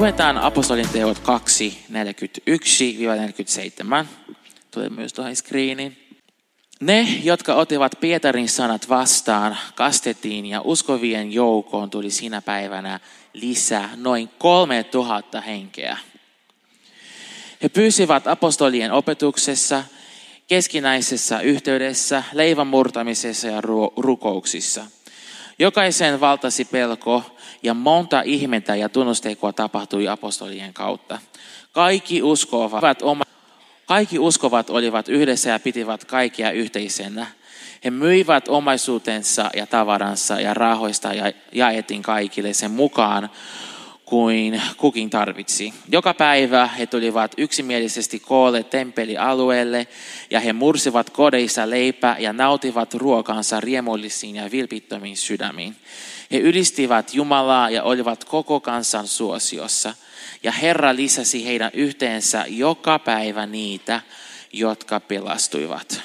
Luetaan 0.00 0.38
apostolin 0.38 0.88
teot 0.88 1.18
2, 1.18 1.78
41-47. 4.02 4.06
Tulee 4.70 4.88
myös 4.88 5.12
tuohon 5.12 5.36
screeniin. 5.36 5.96
Ne, 6.80 7.02
jotka 7.22 7.54
otivat 7.54 7.92
Pietarin 8.00 8.48
sanat 8.48 8.88
vastaan, 8.88 9.56
kastettiin 9.74 10.46
ja 10.46 10.60
uskovien 10.64 11.32
joukoon 11.32 11.90
tuli 11.90 12.10
sinä 12.10 12.42
päivänä 12.42 13.00
lisää 13.32 13.90
noin 13.96 14.28
kolme 14.38 14.84
tuhatta 14.84 15.40
henkeä. 15.40 15.98
He 17.62 17.68
pyysivät 17.68 18.26
apostolien 18.26 18.92
opetuksessa, 18.92 19.84
keskinäisessä 20.46 21.40
yhteydessä, 21.40 22.22
leivän 22.32 22.66
murtamisessa 22.66 23.48
ja 23.48 23.60
rukouksissa. 23.96 24.86
Jokaisen 25.60 26.20
valtasi 26.20 26.64
pelko 26.64 27.22
ja 27.62 27.74
monta 27.74 28.22
ihmettä 28.24 28.76
ja 28.76 28.88
tunnustekoa 28.88 29.52
tapahtui 29.52 30.08
apostolien 30.08 30.74
kautta. 30.74 31.18
Kaikki 31.72 32.22
uskovat, 32.22 33.02
oma, 33.02 33.24
kaikki 33.86 34.18
uskovat 34.18 34.70
olivat 34.70 35.08
yhdessä 35.08 35.50
ja 35.50 35.58
pitivät 35.58 36.04
kaikkia 36.04 36.50
yhteisenä. 36.50 37.26
He 37.84 37.90
myivät 37.90 38.48
omaisuutensa 38.48 39.50
ja 39.56 39.66
tavaransa 39.66 40.40
ja 40.40 40.54
rahoista 40.54 41.14
ja 41.14 41.32
jaettiin 41.52 42.02
kaikille 42.02 42.52
sen 42.52 42.70
mukaan, 42.70 43.30
kuin 44.10 44.62
kukin 44.76 45.10
tarvitsi. 45.10 45.74
Joka 45.92 46.14
päivä 46.14 46.66
he 46.66 46.86
tulivat 46.86 47.32
yksimielisesti 47.36 48.20
koolle 48.20 48.62
temppelialueelle 48.62 49.86
ja 50.30 50.40
he 50.40 50.52
mursivat 50.52 51.10
kodeissa 51.10 51.70
leipää 51.70 52.18
ja 52.18 52.32
nautivat 52.32 52.94
ruokansa 52.94 53.60
riemullisiin 53.60 54.36
ja 54.36 54.50
vilpittömiin 54.50 55.16
sydämiin. 55.16 55.76
He 56.32 56.38
ylistivät 56.38 57.14
Jumalaa 57.14 57.70
ja 57.70 57.82
olivat 57.82 58.24
koko 58.24 58.60
kansan 58.60 59.08
suosiossa. 59.08 59.94
Ja 60.42 60.52
Herra 60.52 60.96
lisäsi 60.96 61.46
heidän 61.46 61.70
yhteensä 61.74 62.44
joka 62.48 62.98
päivä 62.98 63.46
niitä, 63.46 64.00
jotka 64.52 65.00
pelastuivat. 65.00 66.02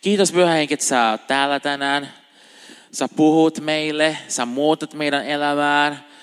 Kiitos 0.00 0.32
Pyhä 0.32 0.52
Henki, 0.52 0.74
että 0.74 0.86
sä 0.86 1.10
oot 1.10 1.26
täällä 1.26 1.60
tänään. 1.60 2.12
Sä 2.92 3.08
puhut 3.08 3.60
meille, 3.60 4.18
sä 4.28 4.46
muutat 4.46 4.94
meidän 4.94 5.26
elämään 5.26 6.13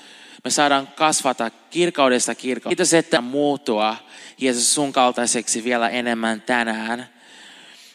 me 0.44 0.50
saadaan 0.50 0.88
kasvata 0.88 1.50
kirkaudesta 1.50 2.36
kirkauteen. 2.36 2.78
Kiitos, 2.78 2.94
että 2.94 3.22
muuttua 3.22 3.96
Jeesus 4.38 4.74
sun 4.74 4.94
kaltaiseksi 4.94 5.64
vielä 5.64 5.90
enemmän 5.90 6.42
tänään. 6.42 7.10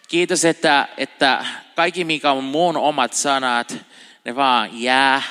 Kiitos, 0.08 0.44
että, 0.44 0.89
että 0.97 1.44
kaikki 1.74 2.05
mikä 2.05 2.33
on 2.33 2.44
mun 2.44 2.77
omat 2.77 3.12
sanat, 3.12 3.77
ne 4.24 4.36
vaan 4.36 4.83
jää, 4.83 5.22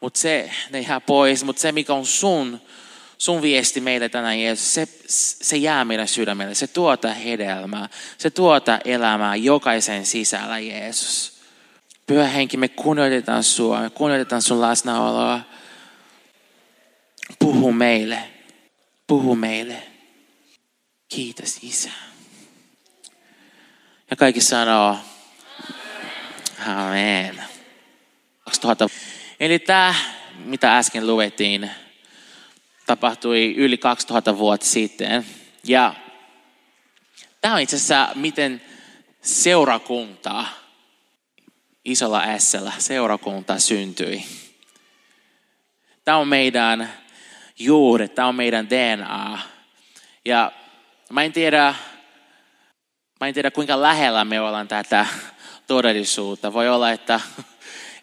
mutta 0.00 0.20
se, 0.20 0.50
ne 0.70 0.80
jää 0.80 1.00
pois, 1.00 1.44
mutta 1.44 1.62
se 1.62 1.72
mikä 1.72 1.94
on 1.94 2.06
sun, 2.06 2.60
sun 3.18 3.42
viesti 3.42 3.80
meille 3.80 4.08
tänään 4.08 4.40
Jeesus, 4.40 4.74
se, 4.74 4.88
se 5.42 5.56
jää 5.56 5.84
meidän 5.84 6.08
sydämelle, 6.08 6.54
se 6.54 6.66
tuota 6.66 7.08
hedelmää, 7.14 7.88
se 8.18 8.30
tuota 8.30 8.78
elämää 8.84 9.36
jokaisen 9.36 10.06
sisällä 10.06 10.58
Jeesus. 10.58 11.32
Pyhä 12.06 12.24
henki, 12.24 12.56
me 12.56 12.68
kunnioitetaan 12.68 13.44
sua, 13.44 13.80
me 13.80 13.90
kunnioitetaan 13.90 14.42
sun 14.42 14.60
läsnäoloa. 14.60 15.40
Puhu 17.38 17.72
meille. 17.72 18.18
Puhu 19.06 19.34
meille. 19.34 19.82
Kiitos 21.08 21.58
Isä. 21.62 21.90
Ja 24.10 24.16
kaikki 24.16 24.40
sanoo, 24.40 24.96
Amen. 26.66 27.44
2000. 28.44 28.88
Eli 29.40 29.58
tämä, 29.58 29.94
mitä 30.44 30.78
äsken 30.78 31.06
luettiin, 31.06 31.70
tapahtui 32.86 33.54
yli 33.56 33.78
2000 33.78 34.38
vuotta 34.38 34.66
sitten. 34.66 35.26
Ja 35.64 35.94
tämä 37.40 37.54
on 37.54 37.60
itse 37.60 37.76
asiassa, 37.76 38.08
miten 38.14 38.62
seurakunta, 39.22 40.44
isolla 41.84 42.38
s 42.38 42.56
seurakunta 42.78 43.58
syntyi. 43.58 44.24
Tämä 46.04 46.16
on 46.16 46.28
meidän 46.28 46.92
juuret, 47.58 48.14
tämä 48.14 48.28
on 48.28 48.34
meidän 48.34 48.70
DNA. 48.70 49.38
Ja 50.24 50.52
mä 51.12 51.22
en 51.22 51.32
tiedä, 51.32 51.74
mä 53.20 53.26
en 53.26 53.34
tiedä 53.34 53.50
kuinka 53.50 53.82
lähellä 53.82 54.24
me 54.24 54.40
ollaan 54.40 54.68
tätä 54.68 55.06
todellisuutta. 55.66 56.52
Voi 56.52 56.68
olla, 56.68 56.90
että, 56.92 57.20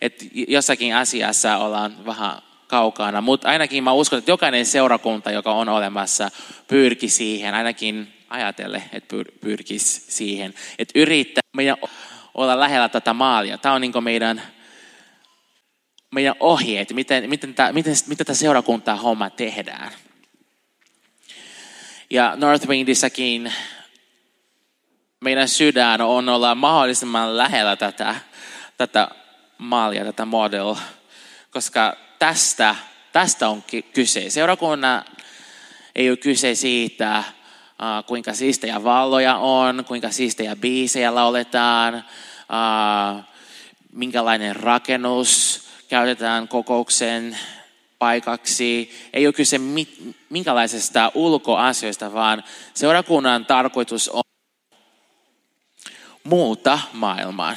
että 0.02 0.26
jossakin 0.48 0.96
asiassa 0.96 1.58
ollaan 1.58 2.06
vähän 2.06 2.38
kaukana, 2.68 3.22
mutta 3.22 3.50
ainakin 3.50 3.84
mä 3.84 3.92
uskon, 3.92 4.20
että 4.20 4.32
jokainen 4.32 4.66
seurakunta, 4.66 5.32
joka 5.32 5.52
on 5.52 5.70
olemassa, 5.70 6.32
pyrki 6.68 7.10
siihen, 7.10 7.54
ainakin 7.54 8.14
ajatelle, 8.30 8.84
että 8.92 9.16
pyr- 9.16 9.38
pyrkisi 9.42 10.04
siihen, 10.12 10.54
että 10.80 11.00
yrittää 11.00 11.44
meidän 11.56 11.78
olla 12.34 12.60
lähellä 12.60 12.90
tätä 12.90 13.14
maalia. 13.14 13.58
Tämä 13.58 13.76
on 13.76 13.82
niin 13.82 14.04
meidän 14.04 14.42
meidän 16.14 16.36
ohjeet, 16.40 16.94
miten, 16.94 17.30
miten, 17.30 17.54
tämä, 17.54 17.72
miten, 17.72 17.96
miten 18.08 18.26
tämä 18.26 18.36
seurakuntaa 18.36 18.96
homma 18.96 19.30
tehdään. 19.30 19.92
Ja 22.10 22.34
Northwindissakin 22.36 23.54
meidän 25.20 25.48
sydän 25.48 26.02
on 26.02 26.30
olla 26.30 26.56
mahdollisimman 26.56 27.38
lähellä 27.38 27.76
tätä, 27.76 28.16
tätä 28.78 29.08
maalia, 29.58 30.06
tätä 30.06 30.26
model, 30.26 30.76
koska 31.52 31.98
tästä, 32.20 32.76
tästä 33.12 33.50
on 33.50 33.64
kyse. 33.94 34.30
Seurakunnan 34.30 35.06
ei 35.96 36.10
ole 36.10 36.18
kyse 36.18 36.56
siitä, 36.56 37.24
kuinka 38.08 38.34
siistejä 38.34 38.84
valloja 38.84 39.36
on, 39.36 39.86
kuinka 39.86 40.12
siistejä 40.12 40.56
biisejä 40.56 41.16
lauletaan, 41.16 42.06
minkälainen 43.92 44.56
rakennus, 44.56 45.64
käytetään 45.90 46.48
kokouksen 46.48 47.38
paikaksi. 48.00 48.92
Ei 49.14 49.28
ole 49.28 49.34
kyse 49.34 49.60
minkälaisesta 50.30 51.12
ulkoasioista, 51.16 52.14
vaan 52.14 52.44
seurakunnan 52.74 53.46
tarkoitus 53.46 54.10
on 54.10 54.24
muuta 56.24 56.80
maailmaa. 56.94 57.56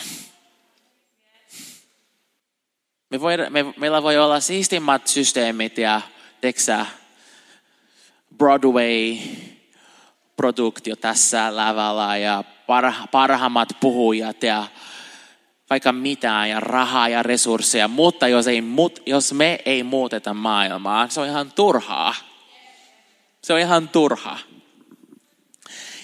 Me 3.11 3.19
me, 3.51 3.65
meillä 3.77 4.03
voi 4.03 4.19
olla 4.19 4.41
siistimmät 4.41 5.07
systeemit 5.07 5.79
ja 5.79 6.01
teksä, 6.41 6.87
Broadway-produktio 8.39 10.97
tässä 10.97 11.57
lavalla 11.57 12.17
ja 12.17 12.45
parha, 12.67 13.07
parhaimmat 13.07 13.69
puhujat 13.81 14.43
ja 14.43 14.65
vaikka 15.71 15.93
mitään 15.93 16.51
ja 16.51 16.61
rahaa 16.61 17.09
ja 17.09 17.23
resursseja, 17.23 17.89
mutta 17.89 18.29
jos, 18.29 18.47
ei, 18.47 18.63
jos 19.07 19.33
me 19.33 19.59
ei 19.65 19.83
muuteta 19.83 20.35
maailmaa, 20.35 21.09
se 21.09 21.21
on 21.21 21.27
ihan 21.27 21.53
turhaa. 21.53 22.15
Se 23.43 23.53
on 23.53 23.61
ihan 23.61 23.89
turhaa. 23.89 24.39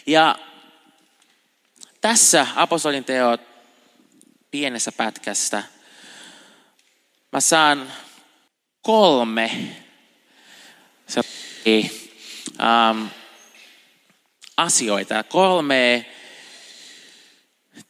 Ja 0.06 0.38
tässä 2.00 2.47
apostolin 2.56 3.05
teot 3.05 3.41
pienessä 4.50 4.93
pätkästä 4.93 5.62
mä 7.32 7.41
saan 7.41 7.93
kolme 8.82 9.50
um, 12.61 13.08
asioita, 14.56 15.25
kolme 15.25 16.06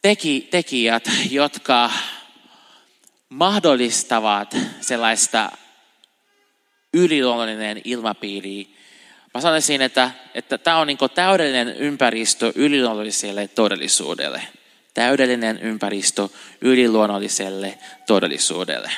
teki, 0.01 0.47
tekijät, 0.51 1.09
jotka 1.29 1.91
mahdollistavat 3.29 4.57
sellaista 4.81 5.51
yliluonnollinen 6.93 7.81
ilmapiiri. 7.83 8.67
Mä 9.33 9.41
sanoisin, 9.41 9.81
että, 9.81 10.11
että 10.33 10.57
tämä 10.57 10.77
on 10.77 10.87
niin 10.87 10.97
täydellinen 11.15 11.75
ympäristö 11.75 12.51
yliluonnolliselle 12.55 13.47
todellisuudelle. 13.47 14.47
Täydellinen 14.93 15.59
ympäristö 15.59 16.29
yliluonnolliselle 16.61 17.77
todellisuudelle. 18.07 18.91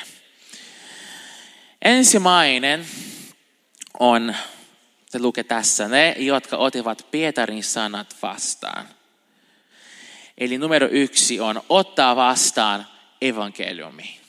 Ensimmäinen 1.82 2.86
on 4.00 4.34
Se 5.06 5.18
lukee 5.18 5.44
tässä, 5.44 5.88
ne, 5.88 6.14
jotka 6.18 6.56
otivat 6.56 7.06
Pietarin 7.10 7.64
sanat 7.64 8.16
vastaan. 8.22 8.95
Eli 10.38 10.58
numero 10.58 10.88
yksi 10.90 11.40
on 11.40 11.62
ottaa 11.68 12.16
vastaan 12.16 12.86
evankeliumi. 13.20 14.20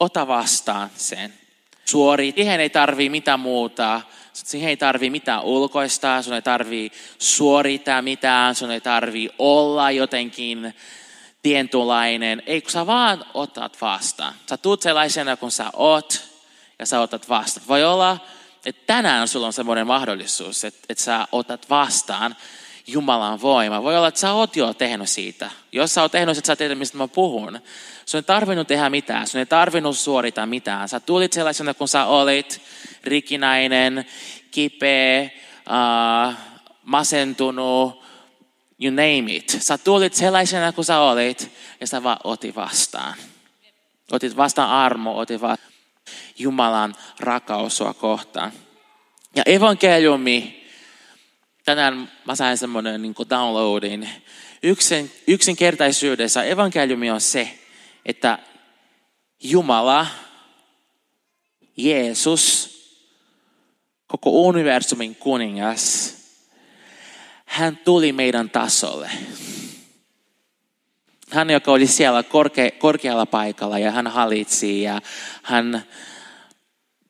Ota 0.00 0.26
vastaan 0.26 0.90
sen. 0.96 1.34
Suori. 1.84 2.32
Siihen 2.36 2.60
ei 2.60 2.70
tarvii 2.70 3.08
mitään 3.08 3.40
muuta. 3.40 4.00
Siihen 4.32 4.68
ei 4.68 4.76
tarvii 4.76 5.10
mitään 5.10 5.42
ulkoista. 5.42 6.22
Sun 6.22 6.34
ei 6.34 6.42
tarvii 6.42 6.92
suorittaa 7.18 8.02
mitään. 8.02 8.54
Sun 8.54 8.70
ei 8.70 8.80
tarvii 8.80 9.30
olla 9.38 9.90
jotenkin 9.90 10.74
tientulainen. 11.42 12.42
Ei, 12.46 12.62
kun 12.62 12.70
sä 12.70 12.86
vaan 12.86 13.24
otat 13.34 13.80
vastaan. 13.80 14.34
Sä 14.48 14.56
tuut 14.56 14.82
sellaisena 14.82 15.36
kun 15.36 15.50
sä 15.50 15.70
oot 15.72 16.28
ja 16.78 16.86
sä 16.86 17.00
otat 17.00 17.28
vastaan. 17.28 17.68
Voi 17.68 17.84
olla, 17.84 18.18
että 18.66 18.82
tänään 18.86 19.28
sulla 19.28 19.46
on 19.46 19.52
semmoinen 19.52 19.86
mahdollisuus, 19.86 20.64
että, 20.64 20.80
että 20.88 21.04
sä 21.04 21.28
otat 21.32 21.70
vastaan 21.70 22.36
Jumalan 22.88 23.40
voima. 23.40 23.82
Voi 23.82 23.96
olla, 23.96 24.08
että 24.08 24.20
sä 24.20 24.32
oot 24.32 24.56
jo 24.56 24.74
tehnyt 24.74 25.08
siitä. 25.08 25.50
Jos 25.72 25.94
sä 25.94 26.02
oot 26.02 26.12
tehnyt, 26.12 26.38
että 26.38 26.46
sä 26.46 26.56
tiedät, 26.56 26.78
mistä 26.78 26.98
mä 26.98 27.08
puhun. 27.08 27.60
Sun 28.06 28.18
ei 28.18 28.22
tarvinnut 28.22 28.68
tehdä 28.68 28.90
mitään, 28.90 29.26
sun 29.26 29.38
ei 29.38 29.46
tarvinnut 29.46 29.98
suorita 29.98 30.46
mitään. 30.46 30.88
Sä 30.88 31.00
tulit 31.00 31.32
sellaisena, 31.32 31.74
kun 31.74 31.88
sä 31.88 32.04
olit 32.04 32.62
rikinäinen, 33.04 34.06
kipeä, 34.50 35.30
uh, 35.68 36.34
masentunut, 36.82 38.04
you 38.80 38.90
name 38.90 39.32
it. 39.32 39.56
Sä 39.60 39.78
tulit 39.78 40.14
sellaisena, 40.14 40.72
kun 40.72 40.84
sä 40.84 40.98
olit, 40.98 41.50
ja 41.80 41.86
sä 41.86 42.02
vaan 42.02 42.18
otit 42.24 42.56
vastaan. 42.56 43.14
Otit 44.12 44.36
vastaan 44.36 44.70
armo, 44.70 45.18
otit 45.18 45.40
vastaan 45.40 45.72
Jumalan 46.38 46.94
rakkaus 47.20 47.76
sua 47.76 47.94
kohtaan. 47.94 48.52
Ja 49.36 49.42
evankeliumi, 49.46 50.67
tänään 51.68 52.12
mä 52.24 52.34
sain 52.34 52.58
semmoinen 52.58 53.02
niin 53.02 53.14
downloadin. 53.30 54.08
Yksin, 54.62 55.12
yksinkertaisuudessa 55.26 56.44
evankeliumi 56.44 57.10
on 57.10 57.20
se, 57.20 57.58
että 58.06 58.38
Jumala, 59.42 60.06
Jeesus, 61.76 62.70
koko 64.06 64.30
universumin 64.30 65.16
kuningas, 65.16 66.14
hän 67.44 67.76
tuli 67.76 68.12
meidän 68.12 68.50
tasolle. 68.50 69.10
Hän, 71.30 71.50
joka 71.50 71.72
oli 71.72 71.86
siellä 71.86 72.22
korke, 72.22 72.70
korkealla 72.70 73.26
paikalla 73.26 73.78
ja 73.78 73.90
hän 73.90 74.06
hallitsi 74.06 74.82
ja 74.82 75.02
hän 75.42 75.84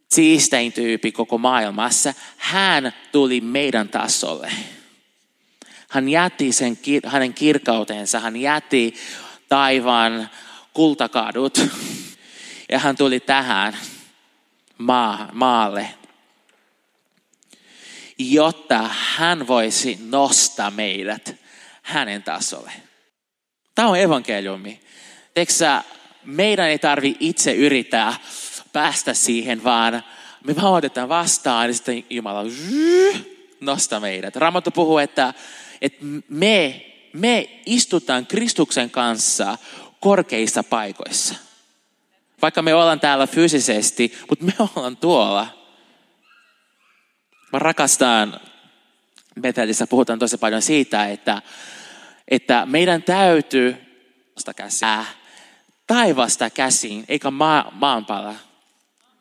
siistein 0.08 0.72
tyyppi 0.72 1.12
koko 1.12 1.38
maailmassa, 1.38 2.14
hän 2.36 2.92
tuli 3.12 3.40
meidän 3.40 3.88
tasolle. 3.88 4.52
Hän 5.88 6.08
jätti 6.08 6.52
sen, 6.52 6.78
hänen 7.06 7.34
kirkautensa, 7.34 8.20
hän 8.20 8.36
jätti 8.36 8.94
taivaan 9.48 10.30
kultakadut 10.74 11.58
ja 12.72 12.78
hän 12.78 12.96
tuli 12.96 13.20
tähän 13.20 13.76
maa, 14.78 15.28
maalle, 15.32 15.88
jotta 18.18 18.90
hän 18.92 19.46
voisi 19.46 19.98
nostaa 20.10 20.70
meidät 20.70 21.36
hänen 21.82 22.22
tasolle. 22.22 22.72
Tämä 23.74 23.88
on 23.88 23.98
evankeliumi. 23.98 24.80
Teksä, 25.34 25.82
meidän 26.24 26.68
ei 26.68 26.78
tarvi 26.78 27.16
itse 27.20 27.54
yrittää 27.54 28.14
päästä 28.78 29.14
siihen, 29.14 29.64
vaan 29.64 30.02
me 30.44 30.56
vaan 30.56 30.72
otetaan 30.72 31.08
vastaan 31.08 31.68
ja 31.68 31.74
sitten 31.74 32.04
Jumala 32.10 32.44
nostaa 33.60 34.00
meidät. 34.00 34.36
Raamattu 34.36 34.70
puhuu, 34.70 34.98
että, 34.98 35.34
että 35.80 36.04
me, 36.28 36.86
me 37.12 37.60
istutaan 37.66 38.26
Kristuksen 38.26 38.90
kanssa 38.90 39.58
korkeissa 40.00 40.62
paikoissa. 40.62 41.34
Vaikka 42.42 42.62
me 42.62 42.74
ollaan 42.74 43.00
täällä 43.00 43.26
fyysisesti, 43.26 44.18
mutta 44.28 44.44
me 44.44 44.52
ollaan 44.58 44.96
tuolla. 44.96 45.46
Mä 47.52 47.58
rakastan, 47.58 48.40
Bethelissä 49.40 49.86
puhutaan 49.86 50.18
tosi 50.18 50.36
paljon 50.36 50.62
siitä, 50.62 51.06
että, 51.06 51.42
että 52.28 52.66
meidän 52.66 53.02
täytyy 53.02 53.76
käsiin, 54.56 55.04
taivasta 55.86 56.50
käsiin, 56.50 57.04
eikä 57.08 57.30
maa, 57.30 57.70
maanpala, 57.72 58.47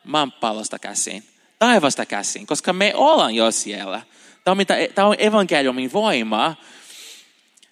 maanpallosta 0.07 0.79
käsiin. 0.79 1.23
Taivasta 1.59 2.05
käsiin, 2.05 2.47
koska 2.47 2.73
me 2.73 2.95
ollaan 2.95 3.35
jo 3.35 3.51
siellä. 3.51 4.01
Tämä 4.43 4.51
on, 5.05 5.09
on 5.09 5.15
evankeliumin 5.19 5.93
voima. 5.93 6.55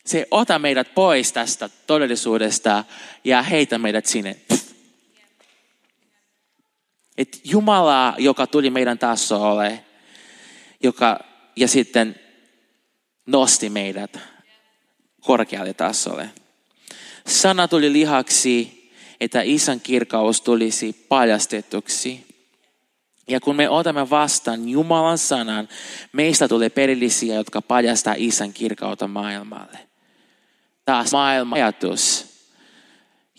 Se 0.05 0.27
ota 0.31 0.59
meidät 0.59 0.93
pois 0.95 1.31
tästä 1.31 1.69
todellisuudesta 1.87 2.83
ja 3.23 3.41
heitä 3.41 3.77
meidät 3.77 4.05
sinne. 4.05 4.35
Et 7.17 7.41
Jumala, 7.43 8.15
joka 8.17 8.47
tuli 8.47 8.69
meidän 8.69 8.99
tasolle, 8.99 9.83
joka, 10.83 11.19
ja 11.55 11.67
sitten 11.67 12.19
nosti 13.25 13.69
meidät 13.69 14.19
korkealle 15.21 15.73
tasolle. 15.73 16.29
Sana 17.27 17.67
tuli 17.67 17.93
lihaksi, 17.93 18.74
että 19.19 19.41
isän 19.41 19.79
kirkaus 19.79 20.41
tulisi 20.41 21.05
paljastetuksi. 21.09 22.25
Ja 23.27 23.39
kun 23.39 23.55
me 23.55 23.69
otamme 23.69 24.09
vastaan 24.09 24.69
Jumalan 24.69 25.17
sanan, 25.17 25.69
meistä 26.13 26.47
tulee 26.47 26.69
perillisiä, 26.69 27.35
jotka 27.35 27.61
paljastaa 27.61 28.15
isän 28.17 28.53
kirkautta 28.53 29.07
maailmalle. 29.07 29.79
Taas 30.85 31.11
maailman 31.11 31.57
ajatus. 31.57 32.25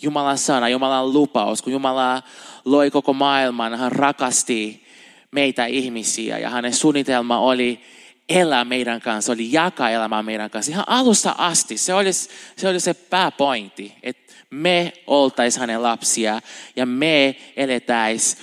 Jumalan 0.02 0.38
sana, 0.38 0.68
Jumalan 0.68 1.12
lupaus, 1.12 1.62
kun 1.62 1.72
Jumala 1.72 2.22
loi 2.64 2.90
koko 2.90 3.12
maailman, 3.12 3.78
hän 3.78 3.92
rakasti 3.92 4.86
meitä 5.30 5.66
ihmisiä 5.66 6.38
ja 6.38 6.50
hänen 6.50 6.74
suunnitelma 6.74 7.38
oli 7.38 7.80
elää 8.28 8.64
meidän 8.64 9.00
kanssa, 9.00 9.32
oli 9.32 9.52
jakaa 9.52 9.90
elämää 9.90 10.22
meidän 10.22 10.50
kanssa. 10.50 10.72
Ihan 10.72 10.84
alusta 10.88 11.34
asti 11.38 11.76
se 11.76 11.94
oli 11.94 12.12
se, 12.12 12.68
oli 12.68 12.80
se 12.80 12.94
pääpointti, 12.94 13.94
että 14.02 14.25
me 14.50 14.92
oltaisiin 15.06 15.60
hänen 15.60 15.82
lapsia 15.82 16.40
ja 16.76 16.86
me 16.86 17.36
eletäis 17.56 18.36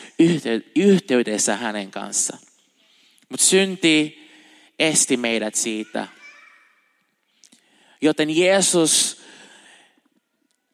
yhteydessä 0.76 1.56
hänen 1.56 1.92
kanssa. 1.92 2.38
Mutta 3.30 3.45
synti 3.45 4.30
esti 4.80 5.18
meidät 5.18 5.56
siitä. 5.56 6.07
Joten 8.02 8.38
Jeesus, 8.38 9.22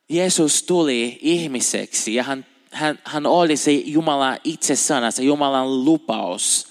Jeesus 0.10 0.64
tuli 0.64 1.20
ihmiseksi 1.22 2.16
ja 2.16 2.24
hän, 2.24 2.46
hän, 2.72 3.00
hän 3.04 3.26
oli 3.26 3.58
se 3.58 3.72
Jumala 3.72 4.38
itse 4.44 4.76
sana, 4.76 5.12
se 5.12 5.24
Jumalan 5.24 5.86
lupaus. 5.86 6.68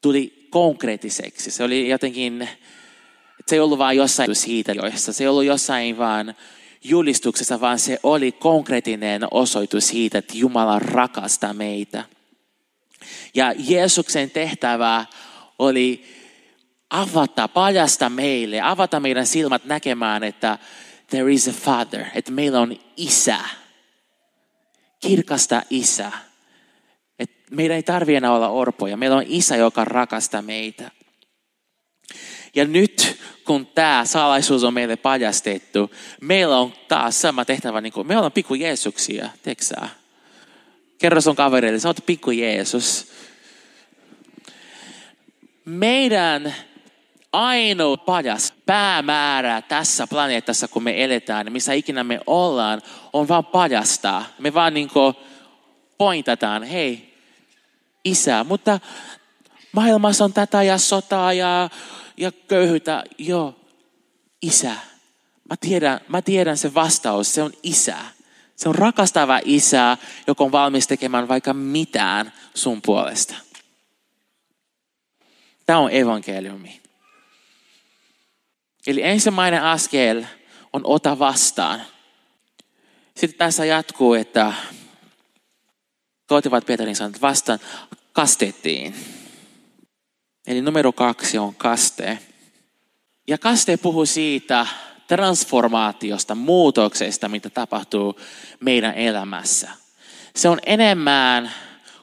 Tuli 0.00 0.46
konkreettiseksi. 0.50 1.50
Se 1.50 1.64
oli 1.64 1.88
jotenkin, 1.88 2.48
se 3.46 3.56
ei 3.56 3.60
ollut 3.60 3.78
vain 3.78 3.98
jossain 3.98 4.34
siitä, 4.34 4.72
se 4.96 5.24
ei 5.24 5.28
ollut 5.28 5.44
jossain 5.44 5.98
vaan 5.98 6.34
julistuksessa, 6.84 7.60
vaan 7.60 7.78
se 7.78 8.00
oli 8.02 8.32
konkreettinen 8.32 9.22
osoitus 9.30 9.88
siitä, 9.88 10.18
että 10.18 10.36
Jumala 10.36 10.78
rakastaa 10.78 11.54
meitä. 11.54 12.04
Ja 13.34 13.54
Jeesuksen 13.58 14.30
tehtävä 14.30 15.06
oli 15.58 16.04
avata, 16.90 17.48
paljasta 17.48 18.08
meille, 18.08 18.60
avata 18.60 19.00
meidän 19.00 19.26
silmät 19.26 19.64
näkemään, 19.64 20.24
että 20.24 20.58
there 21.10 21.32
is 21.32 21.48
a 21.48 21.52
father, 21.52 22.04
että 22.14 22.32
meillä 22.32 22.60
on 22.60 22.76
isä, 22.96 23.38
kirkasta 25.00 25.62
isä 25.70 26.12
meidän 27.50 27.76
ei 27.76 27.82
tarvitse 27.82 28.16
enää 28.16 28.32
olla 28.32 28.48
orpoja. 28.48 28.96
Meillä 28.96 29.16
on 29.16 29.24
isä, 29.26 29.56
joka 29.56 29.84
rakastaa 29.84 30.42
meitä. 30.42 30.90
Ja 32.54 32.64
nyt, 32.64 33.20
kun 33.50 33.66
tämä 33.66 34.04
salaisuus 34.04 34.64
on 34.64 34.74
meille 34.74 34.96
paljastettu, 34.96 35.90
meillä 36.20 36.58
on 36.58 36.72
taas 36.88 37.20
sama 37.20 37.44
tehtävä, 37.44 37.80
niin 37.80 37.92
kuin, 37.92 38.06
me 38.06 38.16
ollaan 38.16 38.32
pikku 38.32 38.54
Jeesuksia, 38.54 39.28
teksää. 39.42 39.88
Kerro 40.98 41.20
sun 41.20 41.36
kaverille, 41.36 41.78
sä 41.78 41.88
oot 41.88 42.06
pikku 42.06 42.30
Jeesus. 42.30 43.12
Meidän 45.64 46.54
ainoa 47.32 47.96
pajas 47.96 48.54
päämäärä 48.66 49.62
tässä 49.62 50.06
planeetassa, 50.06 50.68
kun 50.68 50.82
me 50.82 51.04
eletään, 51.04 51.52
missä 51.52 51.72
ikinä 51.72 52.04
me 52.04 52.20
ollaan, 52.26 52.82
on 53.12 53.28
vaan 53.28 53.46
paljastaa. 53.46 54.24
Me 54.38 54.54
vaan 54.54 54.74
niin 54.74 54.90
pointataan, 55.98 56.62
hei, 56.62 57.14
isä, 58.04 58.44
mutta 58.44 58.80
maailmassa 59.72 60.24
on 60.24 60.32
tätä 60.32 60.62
ja 60.62 60.78
sotaa 60.78 61.32
ja, 61.32 61.70
ja 62.20 62.32
köyhyyttä. 62.32 63.04
Joo, 63.18 63.54
isä. 64.42 64.76
Mä 65.50 65.56
tiedän, 65.60 66.00
mä 66.08 66.22
tiedän 66.22 66.56
se 66.56 66.74
vastaus, 66.74 67.34
se 67.34 67.42
on 67.42 67.52
isä. 67.62 67.96
Se 68.56 68.68
on 68.68 68.74
rakastava 68.74 69.40
isä, 69.44 69.96
joka 70.26 70.44
on 70.44 70.52
valmis 70.52 70.86
tekemään 70.86 71.28
vaikka 71.28 71.54
mitään 71.54 72.32
sun 72.54 72.82
puolesta. 72.82 73.34
Tämä 75.66 75.78
on 75.78 75.92
evankeliumi. 75.92 76.80
Eli 78.86 79.02
ensimmäinen 79.02 79.62
askel 79.62 80.24
on 80.72 80.80
ota 80.84 81.18
vastaan. 81.18 81.82
Sitten 83.16 83.38
tässä 83.38 83.64
jatkuu, 83.64 84.14
että 84.14 84.52
kotivat 86.26 86.66
Pietarin 86.66 86.96
sanat 86.96 87.22
vastaan 87.22 87.58
kastettiin. 88.12 89.19
Eli 90.50 90.62
numero 90.62 90.92
kaksi 90.92 91.38
on 91.38 91.54
kaste. 91.54 92.18
Ja 93.28 93.38
kaste 93.38 93.76
puhuu 93.76 94.06
siitä 94.06 94.66
transformaatiosta, 95.08 96.34
muutoksesta, 96.34 97.28
mitä 97.28 97.50
tapahtuu 97.50 98.20
meidän 98.60 98.94
elämässä. 98.94 99.70
Se 100.36 100.48
on 100.48 100.58
enemmän 100.66 101.50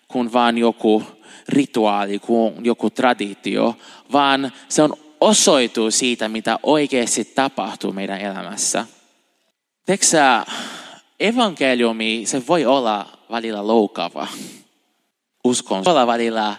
kuin 0.08 0.34
vain 0.34 0.58
joku 0.58 1.04
rituaali, 1.50 2.20
kuin 2.20 2.66
joku 2.66 2.90
traditio, 2.90 3.78
vaan 4.12 4.52
se 4.70 4.82
on 4.84 4.94
osoitus 5.22 6.00
siitä, 6.00 6.30
mitä 6.30 6.60
oikeasti 6.64 7.26
tapahtuu 7.26 7.94
meidän 7.94 8.22
elämässä. 8.22 8.86
Teksä, 9.86 10.46
evankeliumi, 11.20 12.24
se 12.26 12.48
voi 12.48 12.66
olla 12.66 13.18
välillä 13.32 13.68
loukava. 13.68 14.28
Uskon, 15.44 15.86
voi 15.86 15.92
olla 15.92 16.08
välillä 16.08 16.56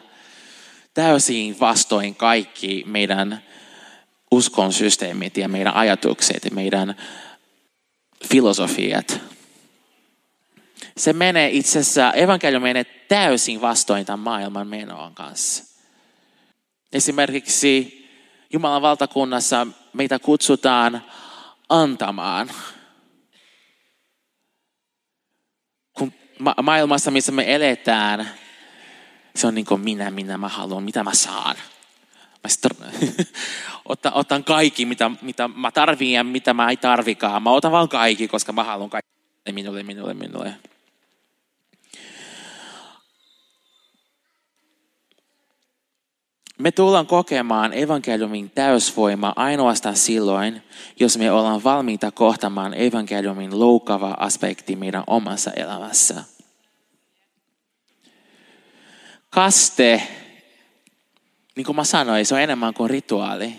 täysin 0.94 1.60
vastoin 1.60 2.14
kaikki 2.14 2.84
meidän 2.86 3.42
uskon 4.30 4.72
systeemit 4.72 5.36
ja 5.36 5.48
meidän 5.48 5.74
ajatukset 5.74 6.44
ja 6.44 6.50
meidän 6.50 6.96
filosofiat. 8.28 9.20
Se 10.96 11.12
menee 11.12 11.50
itse 11.50 11.78
asiassa, 11.78 12.12
evankeliumi 12.12 12.68
menee 12.68 12.84
täysin 12.84 13.60
vastoin 13.60 14.06
tämän 14.06 14.20
maailman 14.20 14.68
menoon 14.68 15.14
kanssa. 15.14 15.64
Esimerkiksi 16.92 17.98
Jumalan 18.52 18.82
valtakunnassa 18.82 19.66
meitä 19.92 20.18
kutsutaan 20.18 21.04
antamaan. 21.68 22.50
Kun 25.92 26.12
ma- 26.38 26.54
maailmassa, 26.62 27.10
missä 27.10 27.32
me 27.32 27.54
eletään, 27.54 28.30
se 29.38 29.46
on 29.46 29.54
niin 29.54 29.66
kuin 29.66 29.80
minä, 29.80 30.10
minä 30.10 30.38
mä 30.38 30.48
haluan, 30.48 30.82
mitä 30.82 31.04
mä 31.04 31.14
saan. 31.14 31.56
Mä 32.44 32.88
otan, 33.84 34.12
otan 34.14 34.44
kaikki, 34.44 34.86
mitä, 34.86 35.10
mitä 35.22 35.48
mä 35.48 35.70
tarvitsen 35.70 36.12
ja 36.12 36.24
mitä 36.24 36.54
mä 36.54 36.70
ei 36.70 36.76
tarvikaan. 36.76 37.42
Mä 37.42 37.50
otan 37.50 37.72
vaan 37.72 37.88
kaikki, 37.88 38.28
koska 38.28 38.52
mä 38.52 38.64
haluan 38.64 38.90
kaikki 38.90 39.08
minulle, 39.52 39.82
minulle, 39.82 40.14
minulle. 40.14 40.54
Me 46.58 46.72
tullaan 46.72 47.06
kokemaan 47.06 47.72
evankeliumin 47.72 48.50
täysvoima 48.50 49.32
ainoastaan 49.36 49.96
silloin, 49.96 50.62
jos 51.00 51.18
me 51.18 51.32
ollaan 51.32 51.64
valmiita 51.64 52.10
kohtamaan 52.10 52.74
evankeliumin 52.74 53.58
loukava 53.58 54.16
aspekti 54.18 54.76
meidän 54.76 55.04
omassa 55.06 55.50
elämässä. 55.50 56.37
Kaste, 59.30 60.08
niin 61.56 61.64
kuin 61.64 61.76
mä 61.76 61.84
sanoin, 61.84 62.26
se 62.26 62.34
on 62.34 62.40
enemmän 62.40 62.74
kuin 62.74 62.90
rituaali. 62.90 63.52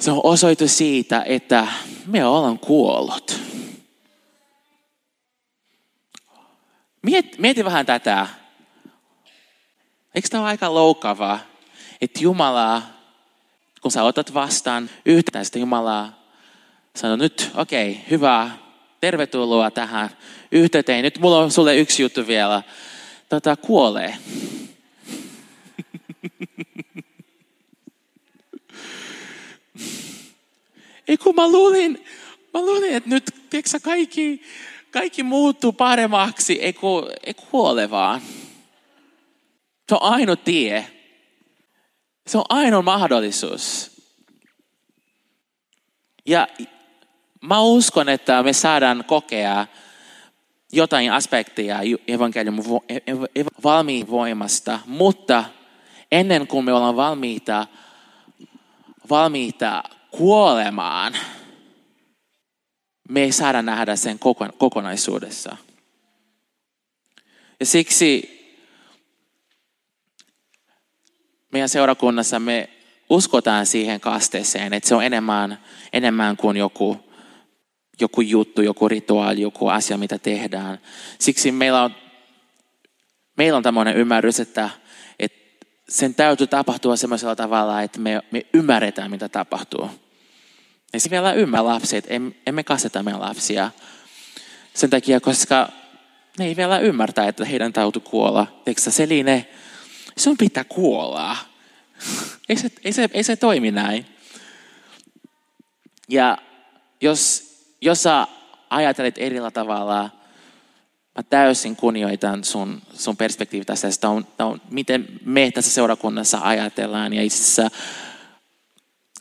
Se 0.00 0.10
on 0.10 0.20
osoitus 0.24 0.78
siitä, 0.78 1.22
että 1.26 1.66
me 2.06 2.24
ollaan 2.24 2.58
kuollut. 2.58 3.40
Mieti, 7.02 7.38
mieti 7.38 7.64
vähän 7.64 7.86
tätä. 7.86 8.26
Eikö 10.14 10.28
tämä 10.28 10.40
ole 10.40 10.48
aika 10.48 10.74
loukavaa, 10.74 11.38
että 12.00 12.20
Jumala, 12.22 12.82
kun 13.82 13.90
sä 13.90 14.02
otat 14.02 14.34
vastaan 14.34 14.90
yhtä 15.04 15.44
sitä 15.44 15.58
Jumalaa, 15.58 16.20
sanoo 16.96 17.16
nyt, 17.16 17.50
okei, 17.54 17.90
okay, 17.90 18.02
hyvä, 18.10 18.50
tervetuloa 19.00 19.70
tähän 19.70 20.10
yhteyteen. 20.52 21.02
Nyt 21.02 21.18
mulla 21.18 21.38
on 21.38 21.50
sulle 21.50 21.76
yksi 21.76 22.02
juttu 22.02 22.26
vielä. 22.26 22.62
Tota, 23.30 23.56
kuolee. 23.56 24.16
Ei 31.08 31.16
kun 31.16 31.34
mä 31.34 31.48
luulin, 31.48 32.04
mä 32.54 32.60
luulin, 32.60 32.94
että 32.94 33.10
nyt 33.10 33.24
tiiäksä, 33.50 33.80
kaikki, 33.80 34.42
kaikki 34.90 35.22
muuttuu 35.22 35.72
paremmaksi, 35.72 36.62
ei, 36.62 36.72
ku, 36.72 37.10
ei 37.22 37.34
kuole 37.34 37.90
vaan. 37.90 38.20
Se 39.88 39.94
on 39.94 40.02
ainoa 40.02 40.36
tie. 40.36 40.86
Se 42.26 42.38
on 42.38 42.44
ainoa 42.48 42.82
mahdollisuus. 42.82 43.90
Ja 46.26 46.48
mä 47.40 47.60
uskon, 47.60 48.08
että 48.08 48.42
me 48.42 48.52
saadaan 48.52 49.04
kokea 49.06 49.66
jotain 50.72 51.12
aspekteja 51.12 51.80
evankeliumin 52.08 52.64
valmiin 53.64 54.10
voimasta, 54.10 54.80
mutta 54.86 55.44
ennen 56.12 56.46
kuin 56.46 56.64
me 56.64 56.72
ollaan 56.72 56.96
valmiita, 56.96 57.66
valmiita 59.10 59.82
kuolemaan, 60.10 61.16
me 63.08 63.22
ei 63.22 63.32
saada 63.32 63.62
nähdä 63.62 63.96
sen 63.96 64.18
kokonaisuudessa. 64.58 65.56
Ja 67.60 67.66
siksi 67.66 68.40
meidän 71.52 71.68
seurakunnassa 71.68 72.40
me 72.40 72.68
uskotaan 73.10 73.66
siihen 73.66 74.00
kasteeseen, 74.00 74.72
että 74.72 74.88
se 74.88 74.94
on 74.94 75.04
enemmän, 75.04 75.58
enemmän 75.92 76.36
kuin 76.36 76.56
joku, 76.56 77.09
joku 78.00 78.20
juttu, 78.20 78.62
joku 78.62 78.88
rituaali, 78.88 79.40
joku 79.40 79.68
asia, 79.68 79.98
mitä 79.98 80.18
tehdään. 80.18 80.78
Siksi 81.18 81.52
meillä 81.52 81.82
on, 81.82 81.94
meillä 83.36 83.56
on 83.56 83.62
tämmöinen 83.62 83.96
ymmärrys, 83.96 84.40
että, 84.40 84.70
että 85.18 85.66
sen 85.88 86.14
täytyy 86.14 86.46
tapahtua 86.46 86.96
sellaisella 86.96 87.36
tavalla, 87.36 87.82
että 87.82 88.00
me, 88.00 88.22
me 88.30 88.46
ymmärretään, 88.54 89.10
mitä 89.10 89.28
tapahtuu. 89.28 89.90
Ja 90.92 91.00
se 91.00 91.10
vielä 91.10 91.32
ymmärrä 91.32 91.64
lapset, 91.64 92.06
emme 92.46 92.62
kasteta 92.64 93.02
meidän 93.02 93.20
lapsia 93.20 93.70
sen 94.74 94.90
takia, 94.90 95.20
koska 95.20 95.68
ne 96.38 96.46
ei 96.46 96.56
vielä 96.56 96.78
ymmärtää, 96.78 97.28
että 97.28 97.44
heidän 97.44 97.72
täytyy 97.72 98.02
kuolla. 98.02 98.62
Eikö 98.66 98.80
Seline, 98.80 99.48
sun 100.18 100.36
pitää 100.36 100.64
kuolla. 100.64 101.36
Ei 102.48 102.56
se, 102.56 102.70
ei 102.84 102.92
se, 102.92 103.08
ei 103.12 103.22
se 103.22 103.36
toimi 103.36 103.70
näin. 103.70 104.06
Ja 106.08 106.38
jos, 107.00 107.49
jos 107.80 108.02
sä 108.02 108.26
ajattelet 108.70 109.18
erillä 109.18 109.50
tavalla, 109.50 110.10
mä 111.16 111.22
täysin 111.30 111.76
kunnioitan 111.76 112.44
sun, 112.44 112.82
sun 112.92 113.16
perspektiivi 113.16 113.64
tässä. 113.64 113.88
Tämä 114.00 114.12
on, 114.12 114.26
tämä 114.36 114.48
on, 114.50 114.60
miten 114.70 115.06
me 115.24 115.50
tässä 115.50 115.70
seurakunnassa 115.70 116.38
ajatellaan. 116.42 117.12
Ja 117.12 117.22
itse 117.22 117.42
asiassa, 117.42 117.76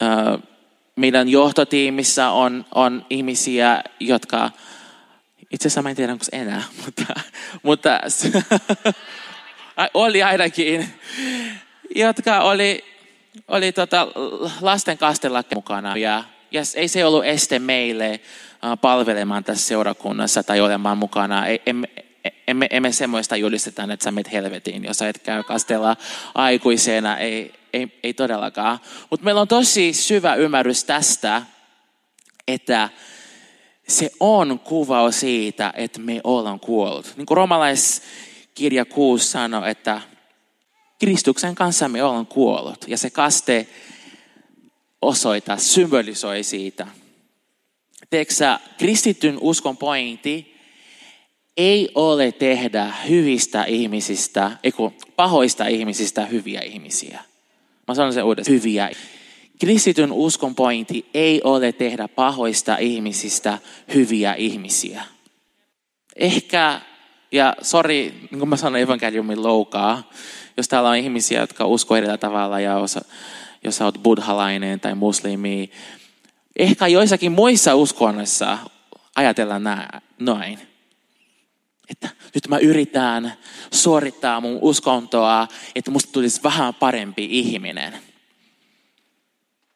äh, 0.04 0.50
meidän 0.96 1.30
johtotiimissä 1.30 2.30
on, 2.30 2.66
on 2.76 3.06
ihmisiä, 3.10 3.84
jotka, 4.00 4.52
itse 5.52 5.68
asiassa 5.68 5.82
mä 5.82 5.90
en 5.90 5.96
tiedä, 5.96 6.14
onko 6.14 6.26
enää, 6.32 6.64
mutta, 6.86 7.06
mutta 7.64 8.00
oli 9.94 10.24
ainakin, 10.24 10.94
jotka 11.96 12.40
oli, 12.40 12.84
oli 13.48 13.72
tota 13.72 14.08
lasten 14.62 14.98
kastella 14.98 15.44
mukana. 15.56 15.98
Ja, 15.98 16.24
ja 16.52 16.62
ei 16.76 16.88
se 16.88 17.06
ollut 17.06 17.26
este 17.26 17.60
meille 17.60 18.20
palvelemaan 18.82 19.44
tässä 19.44 19.68
seurakunnassa 19.68 20.44
tai 20.44 20.62
olemaan 20.62 20.98
mukana. 20.98 21.44
Emme, 21.66 21.88
emme, 22.48 22.68
emme 22.70 22.92
semmoista 22.92 23.36
julisteta, 23.36 23.84
että 23.84 24.04
sä 24.04 24.12
menet 24.12 24.32
helvetiin, 24.32 24.84
jos 24.84 24.98
sä 24.98 25.10
et 25.10 25.18
käy 25.18 25.44
kastella 25.44 25.98
aikuisena. 26.36 27.18
Ei, 27.18 27.54
ei, 27.74 28.00
ei 28.04 28.14
todellakaan. 28.14 28.80
Mutta 29.10 29.24
meillä 29.24 29.42
on 29.42 29.48
tosi 29.48 29.94
syvä 29.94 30.36
ymmärrys 30.36 30.84
tästä, 30.84 31.42
että 32.48 32.90
se 33.88 34.12
on 34.20 34.60
kuvaus 34.60 35.20
siitä, 35.20 35.74
että 35.76 36.00
me 36.00 36.22
ollaan 36.24 36.60
kuollut. 36.60 37.14
Niin 37.18 37.26
kuin 37.26 37.38
romalaiskirja 37.38 38.86
6 38.86 39.28
sanoi, 39.28 39.70
että 39.70 40.02
Kristuksen 41.00 41.56
kanssa 41.56 41.88
me 41.88 42.04
ollaan 42.04 42.28
kuollut. 42.28 42.86
Ja 42.88 42.98
se 42.98 43.10
kaste 43.10 43.68
osoita, 45.02 45.58
symbolisoi 45.58 46.44
siitä. 46.44 46.88
Teeksä, 48.10 48.60
kristityn 48.78 49.38
uskon 49.42 49.78
pointti 49.78 50.60
ei 51.58 51.90
ole 51.96 52.32
tehdä 52.32 52.94
hyvistä 53.10 53.64
ihmisistä, 53.64 54.52
eiku, 54.64 54.94
pahoista 55.16 55.68
ihmisistä 55.68 56.26
hyviä 56.26 56.62
ihmisiä. 56.62 57.20
Mä 57.88 57.96
sanon 57.96 58.14
sen 58.14 58.24
uudestaan. 58.24 58.58
Hyviä. 58.58 58.92
Kristityn 59.60 60.12
uskon 60.12 60.56
pointti 60.56 61.06
ei 61.14 61.42
ole 61.44 61.72
tehdä 61.72 62.08
pahoista 62.08 62.78
ihmisistä 62.78 63.58
hyviä 63.94 64.34
ihmisiä. 64.34 65.04
Ehkä 66.16 66.82
Ja 67.32 67.56
sori, 67.62 68.14
niin 68.32 68.40
kuin 68.40 68.50
mä 68.50 68.58
sanoin, 68.58 68.84
evankeliumin 68.84 69.44
loukaa. 69.44 70.10
Jos 70.58 70.68
täällä 70.68 70.90
on 70.90 70.96
ihmisiä, 70.96 71.40
jotka 71.40 71.66
uskoo 71.66 71.98
eri 71.98 72.18
tavalla 72.20 72.60
ja 72.60 72.78
osa, 72.78 73.02
jos 73.64 73.78
sä 73.78 73.86
oot 73.86 74.04
buddhalainen 74.04 74.80
tai 74.80 74.96
muslimi, 74.96 75.72
ehkä 76.56 76.88
joissakin 76.88 77.32
muissa 77.32 77.76
uskonnoissa 77.76 78.58
ajatellaan 79.16 79.64
näin. 80.20 80.60
Että 81.90 82.10
nyt 82.36 82.48
mä 82.48 82.58
yritän 82.58 83.34
suorittaa 83.72 84.42
mun 84.42 84.60
uskontoa, 84.62 85.48
että 85.76 85.92
musta 85.92 86.12
tulisi 86.12 86.44
vähän 86.44 86.74
parempi 86.74 87.28
ihminen. 87.32 87.94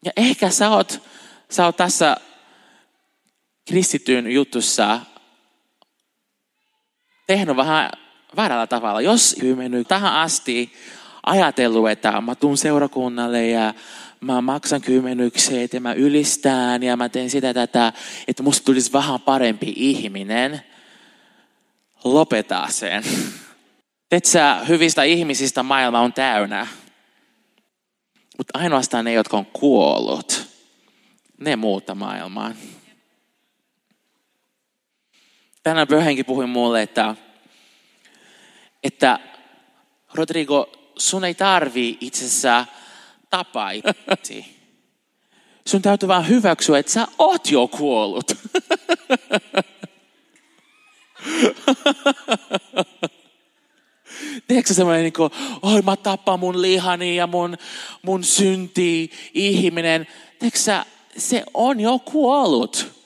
Ja 0.06 0.12
ehkä 0.18 0.50
sä 0.50 0.70
oot, 0.70 1.02
sä 1.50 1.66
oot 1.66 1.78
tässä 1.78 2.18
kristityn 3.68 4.32
jutussa 4.32 5.00
tehnyt 7.28 7.56
vähän 7.56 7.90
väärällä 8.36 8.68
tavalla. 8.68 9.02
Jos 9.02 9.36
mennyt 9.56 9.88
tähän 9.88 10.14
asti 10.14 10.74
ajatellut, 11.24 11.90
että 11.90 12.22
mä 12.22 12.36
tuun 12.36 12.58
seurakunnalle 12.58 13.48
ja 13.48 13.74
mä 14.24 14.42
maksan 14.42 14.82
kymmenykset 14.82 15.74
ja 15.74 15.82
mä 15.82 15.94
ylistään 15.94 16.84
ja 16.84 16.98
mä 16.98 17.10
teen 17.10 17.30
sitä 17.30 17.54
tätä, 17.54 17.94
että 18.28 18.44
musta 18.44 18.66
tulisi 18.66 18.94
vähän 18.94 19.22
parempi 19.22 19.74
ihminen. 19.76 20.62
Lopeta 22.04 22.68
sen. 22.70 23.04
sä, 24.24 24.56
hyvistä 24.68 25.04
ihmisistä 25.04 25.64
maailma 25.64 26.00
on 26.00 26.14
täynnä. 26.14 26.68
Mutta 28.38 28.60
ainoastaan 28.60 29.06
ne, 29.06 29.14
jotka 29.14 29.38
on 29.38 29.46
kuollut, 29.46 30.46
ne 31.38 31.56
muuttaa 31.56 31.96
maailmaa. 31.96 32.52
Tänään 35.64 35.88
Pöhenki 35.88 36.24
puhui 36.24 36.48
mulle, 36.48 36.82
että, 36.82 37.16
että 38.84 39.20
Rodrigo, 40.14 40.72
sun 40.98 41.26
ei 41.26 41.34
tarvi 41.34 41.98
itse 42.02 42.30
asiassa 43.34 43.44
tapaa 43.44 43.72
Sun 45.68 45.82
täytyy 45.82 46.08
vaan 46.08 46.28
hyväksyä, 46.28 46.80
että 46.80 46.92
sä 46.92 47.08
oot 47.20 47.52
jo 47.52 47.68
kuollut. 47.68 48.26
Tiedätkö 54.48 54.74
semmoinen, 54.74 55.04
niin 55.04 55.14
kuin, 55.14 55.32
oi 55.62 55.82
mä 55.82 55.96
tappaan 55.96 56.40
mun 56.40 56.62
lihani 56.62 57.16
ja 57.16 57.28
mun, 57.28 57.58
mun 58.02 58.24
synti 58.24 59.12
ihminen. 59.34 60.08
Tiedätkö 60.40 60.60
se 61.18 61.44
on 61.54 61.80
jo 61.80 62.00
kuollut. 62.00 63.04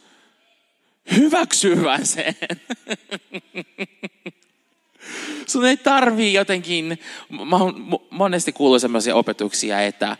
Hyväksyvä 1.16 2.00
sen. 2.04 2.36
Sun 5.48 5.66
ei 5.66 5.78
tarvii 5.78 6.34
jotenkin, 6.34 7.00
mä 7.30 7.56
oon 7.56 8.00
monesti 8.10 8.52
kuullut 8.52 8.82
sellaisia 8.82 9.16
opetuksia, 9.16 9.82
että 9.82 10.18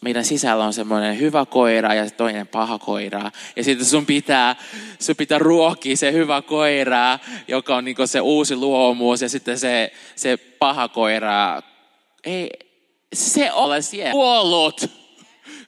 meidän 0.00 0.24
sisällä 0.24 0.64
on 0.64 0.72
semmoinen 0.72 1.18
hyvä 1.18 1.46
koira 1.46 1.94
ja 1.94 2.10
toinen 2.10 2.46
paha 2.46 2.78
koira. 2.78 3.30
Ja 3.56 3.64
sitten 3.64 3.86
sun 3.86 4.06
pitää, 4.06 4.56
sun 4.98 5.16
pitää 5.16 5.38
ruokkia 5.38 5.96
se 5.96 6.12
hyvä 6.12 6.42
koira, 6.42 7.18
joka 7.48 7.76
on 7.76 7.84
niinku 7.84 8.06
se 8.06 8.20
uusi 8.20 8.56
luomuus. 8.56 9.22
Ja 9.22 9.28
sitten 9.28 9.58
se, 9.58 9.92
se 10.16 10.36
paha 10.36 10.88
koira, 10.88 11.62
ei, 12.24 12.50
se 13.12 13.52
ole 13.52 13.82
siellä 13.82 14.12
kuollut. 14.12 14.90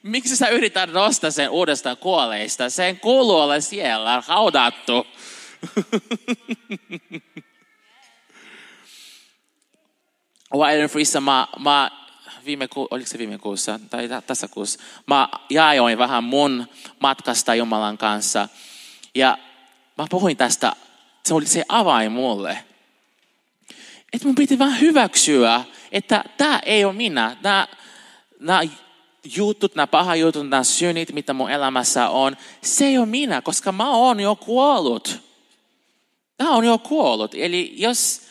Miksi 0.03 0.37
sä 0.37 0.47
yrität 0.47 0.91
nostaa 0.91 1.31
sen 1.31 1.49
uudestaan 1.49 1.97
kuoleista? 1.97 2.69
Sen 2.69 2.99
kuuluu 2.99 3.35
olla 3.35 3.59
siellä, 3.59 4.23
haudattu. 4.27 5.07
Wild 10.53 10.87
Freessa 10.87 11.21
mä, 11.21 11.47
mä 11.59 11.91
viime 12.45 12.67
ku, 12.67 12.87
oliko 12.91 13.09
se 13.09 13.17
viime 13.17 13.37
kuussa 13.37 13.79
tai 13.89 14.09
tässä 14.27 14.47
kuussa, 14.47 14.79
mä 15.07 15.29
jaoin 15.49 15.97
vähän 15.97 16.23
mun 16.23 16.67
matkasta 16.99 17.55
Jumalan 17.55 17.97
kanssa. 17.97 18.49
Ja 19.15 19.37
mä 19.97 20.05
puhuin 20.09 20.37
tästä, 20.37 20.73
se 21.25 21.33
oli 21.33 21.45
se 21.45 21.63
avain 21.69 22.11
mulle. 22.11 22.63
Että 24.13 24.27
mun 24.27 24.35
piti 24.35 24.59
vähän 24.59 24.79
hyväksyä, 24.79 25.63
että 25.91 26.23
tämä 26.37 26.59
ei 26.65 26.85
ole 26.85 26.93
minä. 26.93 27.37
Nämä 28.39 28.61
jutut, 29.35 29.75
nämä 29.75 29.87
paha 29.87 30.15
jutut, 30.15 30.49
nämä 30.49 30.63
synit, 30.63 31.13
mitä 31.13 31.33
mun 31.33 31.51
elämässä 31.51 32.09
on, 32.09 32.37
se 32.61 32.85
ei 32.85 32.97
ole 32.97 33.05
minä, 33.05 33.41
koska 33.41 33.71
mä 33.71 33.89
oon 33.89 34.19
jo 34.19 34.35
kuollut. 34.35 35.19
Tämä 36.37 36.51
on 36.51 36.65
jo 36.65 36.77
kuollut. 36.77 37.35
Eli 37.35 37.73
jos 37.77 38.21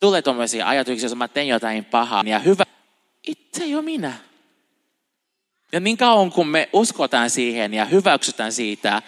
tulee 0.00 0.22
tuommoisia 0.22 0.68
ajatuksia, 0.68 1.06
että 1.06 1.16
mä 1.16 1.28
teen 1.28 1.48
jotain 1.48 1.84
pahaa 1.84 2.24
ja 2.26 2.38
hyvä, 2.38 2.64
itse 3.26 3.64
ole 3.64 3.82
minä. 3.82 4.12
Ja 5.72 5.80
niin 5.80 5.96
kauan 5.96 6.32
kun 6.32 6.48
me 6.48 6.68
uskotaan 6.72 7.30
siihen 7.30 7.74
ja 7.74 7.84
hyväksytään 7.84 8.52
siitä, 8.52 9.02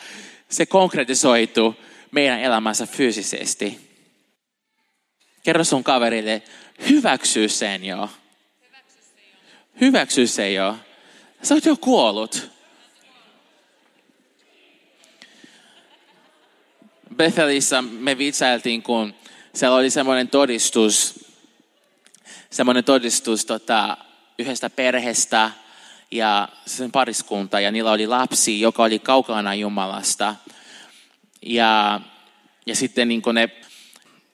se 0.49 0.67
konkretisoituu 0.67 1.75
meidän 2.11 2.41
elämässä 2.41 2.87
fyysisesti. 2.87 3.89
Kerro 5.43 5.65
sun 5.65 5.85
kaverille, 5.85 6.43
hyväksy 6.89 7.49
sen 7.49 7.85
jo. 7.85 8.11
Hyväksy 9.81 10.27
se 10.27 10.53
jo. 10.53 10.77
Sä 11.43 11.55
oot 11.55 11.65
jo 11.65 11.77
kuollut. 11.77 12.51
Bethelissa 17.17 17.83
me 17.83 18.19
vitsailtiin, 18.19 18.83
kun 18.83 19.15
siellä 19.59 19.77
oli 19.77 19.91
semmoinen 19.91 20.29
todistus, 20.29 21.25
semmoinen 22.51 22.85
todistus 22.85 23.45
tota, 23.47 23.97
yhdestä 24.39 24.71
perheestä 24.71 25.51
ja 26.11 26.49
sen 26.67 26.93
pariskunta 26.93 27.61
ja 27.61 27.71
niillä 27.71 27.91
oli 27.91 28.07
lapsi, 28.07 28.61
joka 28.61 28.83
oli 28.83 28.99
kaukana 28.99 29.55
Jumalasta. 29.55 30.35
Ja, 31.43 32.01
ja 32.67 32.77
sitten 32.77 33.09
niin 33.09 33.23
ne, 33.33 33.51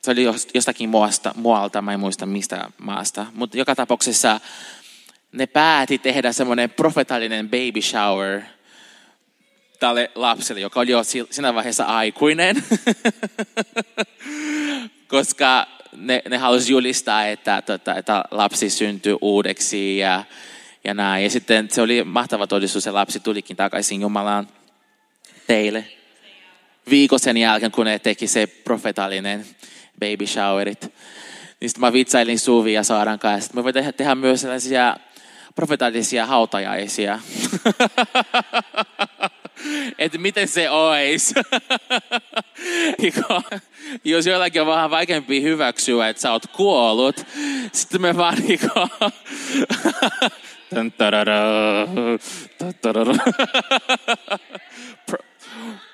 se 0.01 0.11
oli 0.11 0.23
jostakin 0.53 0.89
muualta, 0.89 1.33
muualta, 1.35 1.81
mä 1.81 1.93
en 1.93 1.99
muista 1.99 2.25
mistä 2.25 2.69
maasta, 2.77 3.25
mutta 3.33 3.57
joka 3.57 3.75
tapauksessa 3.75 4.39
ne 5.31 5.47
päätti 5.47 5.97
tehdä 5.97 6.31
semmoinen 6.31 6.69
profetallinen 6.69 7.49
baby 7.49 7.81
shower 7.81 8.41
tälle 9.79 10.11
lapselle, 10.15 10.61
joka 10.61 10.79
oli 10.79 10.91
jo 10.91 11.03
siinä 11.03 11.53
vaiheessa 11.53 11.83
aikuinen. 11.83 12.63
Koska 15.07 15.67
ne, 15.95 16.21
ne 16.29 16.37
halusivat 16.37 16.71
julistaa, 16.71 17.27
että, 17.27 17.57
että, 17.57 17.93
että 17.93 18.23
lapsi 18.31 18.69
syntyi 18.69 19.17
uudeksi 19.21 19.97
ja, 19.97 20.23
ja 20.83 20.93
näin. 20.93 21.23
Ja 21.23 21.29
sitten 21.29 21.69
se 21.71 21.81
oli 21.81 22.03
mahtava 22.03 22.47
todistus, 22.47 22.85
ja 22.85 22.93
lapsi 22.93 23.19
tulikin 23.19 23.57
takaisin 23.57 24.01
Jumalaan 24.01 24.47
teille. 25.47 25.85
Viikon 26.89 27.19
sen 27.19 27.37
jälkeen, 27.37 27.71
kun 27.71 27.85
ne 27.85 27.99
teki 27.99 28.27
se 28.27 28.47
profetallinen 28.47 29.45
baby 29.99 30.27
showerit. 30.27 30.81
Niin 31.61 31.69
sitten 31.69 31.81
mä 31.81 31.93
vitsailin 31.93 32.39
Suvi 32.39 32.73
ja 32.73 32.83
Saaran 32.83 33.19
kanssa, 33.19 33.45
että 33.45 33.57
me 33.57 33.63
voimme 33.63 33.91
tehdä 33.91 34.15
myös 34.15 34.41
sellaisia 34.41 34.97
profetallisia 35.55 36.25
hautajaisia. 36.25 37.19
että 39.97 40.17
miten 40.17 40.47
se 40.47 40.69
olisi. 40.69 41.33
Jos 44.03 44.25
jollakin 44.25 44.61
on 44.61 44.67
vähän 44.67 44.89
vaikeampi 44.89 45.41
hyväksyä, 45.41 46.09
että 46.09 46.21
sä 46.21 46.31
oot 46.31 46.47
kuollut, 46.47 47.25
sitten 47.71 48.01
me 48.01 48.17
vaan 48.17 48.37
niinku... 48.47 48.67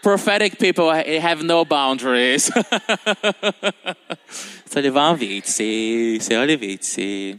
Prophetic 0.01 0.57
people 0.59 1.19
have 1.21 1.43
no 1.43 1.65
boundaries. 1.65 2.51
se 4.71 4.79
oli 4.79 4.93
vaan 4.93 5.19
vitsi, 5.19 6.17
se 6.21 6.39
oli 6.39 6.59
vitsi. 6.59 7.37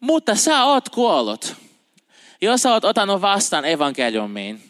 Mutta 0.00 0.34
sä 0.34 0.64
oot 0.64 0.88
kuollut. 0.88 1.56
Jos 2.42 2.62
sä 2.62 2.72
oot 2.72 2.84
ottanut 2.84 3.20
vastaan 3.20 3.64
evankeliumiin, 3.64 4.62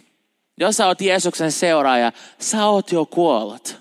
jos 0.56 0.76
sä 0.76 0.86
oot 0.86 1.00
Jeesuksen 1.00 1.52
seuraaja, 1.52 2.12
sä 2.38 2.66
oot 2.66 2.92
jo 2.92 3.06
kuollut. 3.06 3.76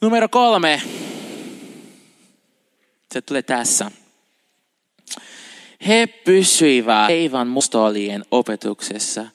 Numero 0.00 0.28
kolme. 0.28 0.82
Se 3.12 3.22
tulee 3.22 3.42
tässä. 3.42 3.90
He 5.86 6.06
pysyivät 6.06 7.08
leivän 7.08 7.48
mustolien 7.48 8.24
opetuksessa, 8.30 9.26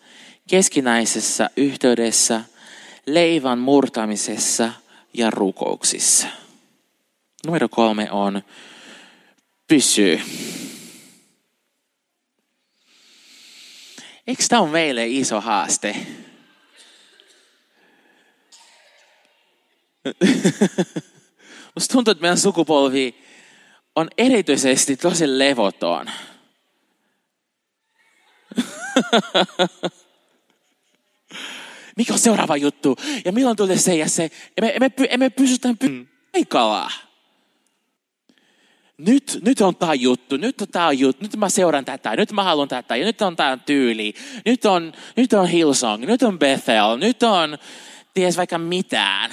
keskinäisessä 0.49 1.49
yhteydessä, 1.57 2.41
leivän 3.05 3.59
murtamisessa 3.59 4.73
ja 5.13 5.29
rukouksissa. 5.29 6.27
Numero 7.45 7.69
kolme 7.69 8.11
on 8.11 8.41
pysyy. 9.67 10.21
Eikö 14.27 14.43
tämä 14.49 14.61
ole 14.61 14.69
meille 14.69 15.07
iso 15.07 15.41
haaste? 15.41 15.95
Musta 21.75 21.91
tuntuu, 21.93 22.11
että 22.11 22.21
meidän 22.21 22.37
sukupolvi 22.37 23.15
on 23.95 24.07
erityisesti 24.17 24.97
tosi 24.97 25.39
levoton. 25.39 26.11
Mikä 31.97 32.13
on 32.13 32.19
seuraava 32.19 32.57
juttu? 32.57 32.97
Ja 33.25 33.31
milloin 33.31 33.57
tulee 33.57 33.77
se 33.77 33.95
ja 33.95 34.09
se? 34.09 34.31
Emme, 34.57 34.73
emme, 34.75 34.91
emme 35.09 35.29
pysytä 35.29 35.69
py- 35.69 36.07
paikalla. 36.31 36.91
Nyt, 38.97 39.39
nyt 39.41 39.61
on 39.61 39.75
tämä 39.75 39.93
juttu, 39.93 40.37
nyt 40.37 40.61
on 40.61 40.67
tämä 40.67 40.91
juttu, 40.91 41.23
nyt 41.23 41.35
mä 41.35 41.49
seuraan 41.49 41.85
tätä, 41.85 42.15
nyt 42.15 42.31
mä 42.31 42.43
haluan 42.43 42.67
tätä, 42.67 42.95
ja 42.95 43.05
nyt 43.05 43.21
on 43.21 43.35
tämä 43.35 43.57
tyyli, 43.57 44.13
nyt 44.45 44.65
on, 44.65 44.93
nyt 45.15 45.33
on 45.33 45.47
Hillsong, 45.47 46.05
nyt 46.05 46.23
on 46.23 46.39
Bethel, 46.39 46.97
nyt 46.97 47.23
on 47.23 47.57
ties 48.13 48.37
vaikka 48.37 48.57
mitään. 48.57 49.31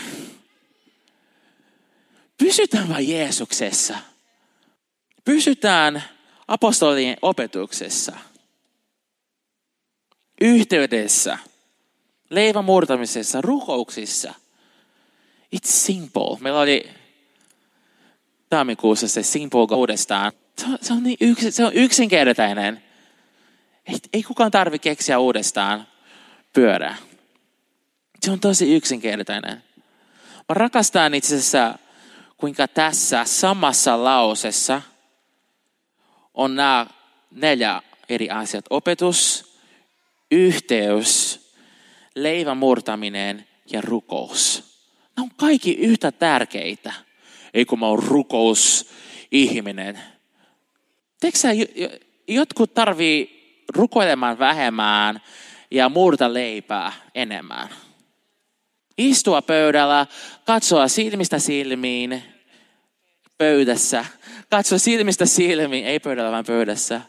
Pysytään 2.39 2.89
vain 2.89 3.09
Jeesuksessa. 3.09 3.99
Pysytään 5.25 6.03
apostolien 6.49 7.17
opetuksessa. 7.23 8.17
Yhteydessä. 10.41 11.39
Leivän 12.31 12.65
murtamisessa, 12.65 13.41
rukouksissa. 13.41 14.35
It's 15.57 15.69
simple. 15.69 16.39
Meillä 16.41 16.61
oli 16.61 17.02
tammikuussa 18.53 19.09
se 19.09 19.23
simple 19.23 19.77
uudestaan. 19.77 20.33
Se 20.59 20.67
on, 20.67 20.79
se 20.81 20.93
on, 20.93 21.03
niin 21.03 21.17
yks, 21.21 21.43
se 21.51 21.65
on 21.65 21.73
yksinkertainen. 21.75 22.83
Ei, 23.87 23.99
ei 24.13 24.23
kukaan 24.23 24.51
tarvi 24.51 24.79
keksiä 24.79 25.19
uudestaan 25.19 25.87
pyörää. 26.53 26.97
Se 28.21 28.31
on 28.31 28.41
tosi 28.41 28.75
yksinkertainen. 28.75 29.63
Mä 30.49 30.55
rakastan 30.55 31.15
itse 31.15 31.37
asiassa, 31.37 31.79
kuinka 32.37 32.69
tässä 32.69 33.25
samassa 33.25 34.05
lausessa 34.05 34.83
on 36.35 36.57
nämä 36.57 36.87
neljä 37.31 37.83
eri 38.09 38.31
asiat. 38.31 38.65
Opetus, 38.71 39.53
yhteys, 40.31 41.41
leivän 42.15 42.57
murtaminen 42.57 43.49
ja 43.73 43.81
rukous. 43.81 44.65
Nämä 45.17 45.25
on 45.25 45.31
kaikki 45.37 45.73
yhtä 45.73 46.13
tärkeitä. 46.13 46.93
Ei 47.55 47.65
kun 47.65 47.79
mä 47.79 47.87
oon 47.87 48.03
rukousihminen. 48.03 49.99
Tiedätkö 51.21 51.39
sä, 51.39 51.49
jotkut 52.29 52.75
tarvii 52.75 53.43
rukoilemaan 53.75 54.39
vähemmän 54.39 55.21
ja 55.71 55.89
murta 55.89 56.35
leipää 56.35 56.93
enemmän. 57.15 57.69
Istua 58.99 59.43
pöydällä, 59.43 60.07
katsoa 60.45 60.89
silmistä 60.89 61.39
silmiin, 61.39 62.23
pöydässä. 63.39 64.05
Katsoa 64.51 64.79
silmistä 64.79 65.27
silmiin, 65.27 65.87
ei 65.87 66.01
pöydällä 66.01 66.31
vaan 66.31 66.45
pöydässä. 66.45 67.01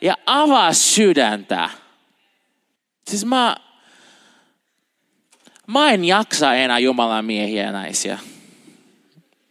Ja 0.00 0.16
avaa 0.26 0.72
sydäntä. 0.72 1.70
Siis 3.08 3.24
mä, 3.24 3.56
mä 5.66 5.90
en 5.90 6.04
jaksa 6.04 6.54
enää 6.54 6.78
Jumalan 6.78 7.24
miehiä 7.24 7.62
ja 7.62 7.72
naisia. 7.72 8.18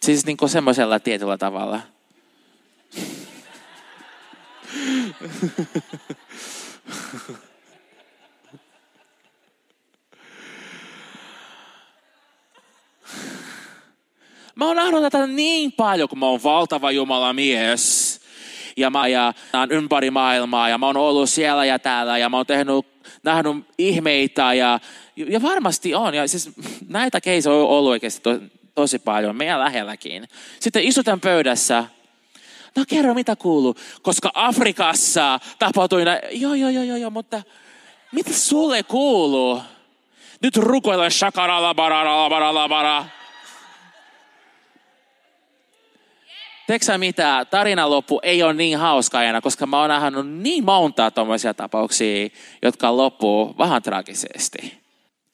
Siis 0.05 0.25
niin 0.25 0.37
kuin 0.37 0.49
semmoisella 0.49 0.99
tietyllä 0.99 1.37
tavalla. 1.37 1.81
Mä 14.55 14.65
oon 14.65 14.75
nähnyt 14.75 15.01
tätä 15.01 15.27
niin 15.27 15.71
paljon, 15.71 16.09
kun 16.09 16.19
mä 16.19 16.25
oon 16.25 16.43
valtava 16.43 16.91
Jumala 16.91 17.33
mies. 17.33 18.19
Ja 18.77 18.89
mä 18.89 19.07
ja 19.07 19.33
oon 19.53 19.71
ympäri 19.71 20.11
maailmaa 20.11 20.69
ja 20.69 20.77
mä 20.77 20.85
oon 20.85 20.97
ollut 20.97 21.29
siellä 21.29 21.65
ja 21.65 21.79
täällä 21.79 22.17
ja 22.17 22.29
mä 22.29 22.37
oon 22.37 22.45
tehnyt, 22.45 22.85
nähnyt 23.23 23.65
ihmeitä 23.77 24.53
ja, 24.53 24.79
ja 25.15 25.41
varmasti 25.41 25.95
on. 25.95 26.13
Ja 26.13 26.27
siis 26.27 26.49
näitä 26.87 27.21
keisä 27.21 27.51
on 27.51 27.67
ollut 27.67 27.91
oikeasti 27.91 28.21
to, 28.21 28.39
tosi 28.75 28.99
paljon, 28.99 29.35
meidän 29.35 29.59
lähelläkin. 29.59 30.27
Sitten 30.59 30.83
istutaan 30.83 31.19
pöydässä. 31.19 31.83
No 32.75 32.83
kerro 32.87 33.13
mitä 33.13 33.35
kuuluu, 33.35 33.75
koska 34.01 34.31
Afrikassa 34.33 35.39
tapahtui 35.59 36.05
näin. 36.05 36.21
Joo, 36.31 36.53
joo, 36.53 36.69
joo, 36.69 36.83
joo, 36.83 37.09
mutta 37.09 37.43
mitä 38.11 38.33
sulle 38.33 38.83
kuuluu? 38.83 39.61
Nyt 40.41 40.57
rukoile 40.57 41.09
shakarala 41.09 41.73
barala 41.73 42.29
barala 42.29 42.69
bara. 42.69 43.05
Tiedätkö 46.67 46.97
mitä, 46.97 47.45
tarinan 47.49 47.89
loppu 47.89 48.19
ei 48.23 48.43
ole 48.43 48.53
niin 48.53 48.77
hauska 48.77 49.17
aina, 49.17 49.41
koska 49.41 49.65
mä 49.65 49.79
oon 49.79 49.89
nähnyt 49.89 50.27
niin 50.27 50.65
monta 50.65 51.11
tuommoisia 51.11 51.53
tapauksia, 51.53 52.29
jotka 52.61 52.97
loppuu 52.97 53.55
vähän 53.57 53.83
tragisesti. 53.83 54.81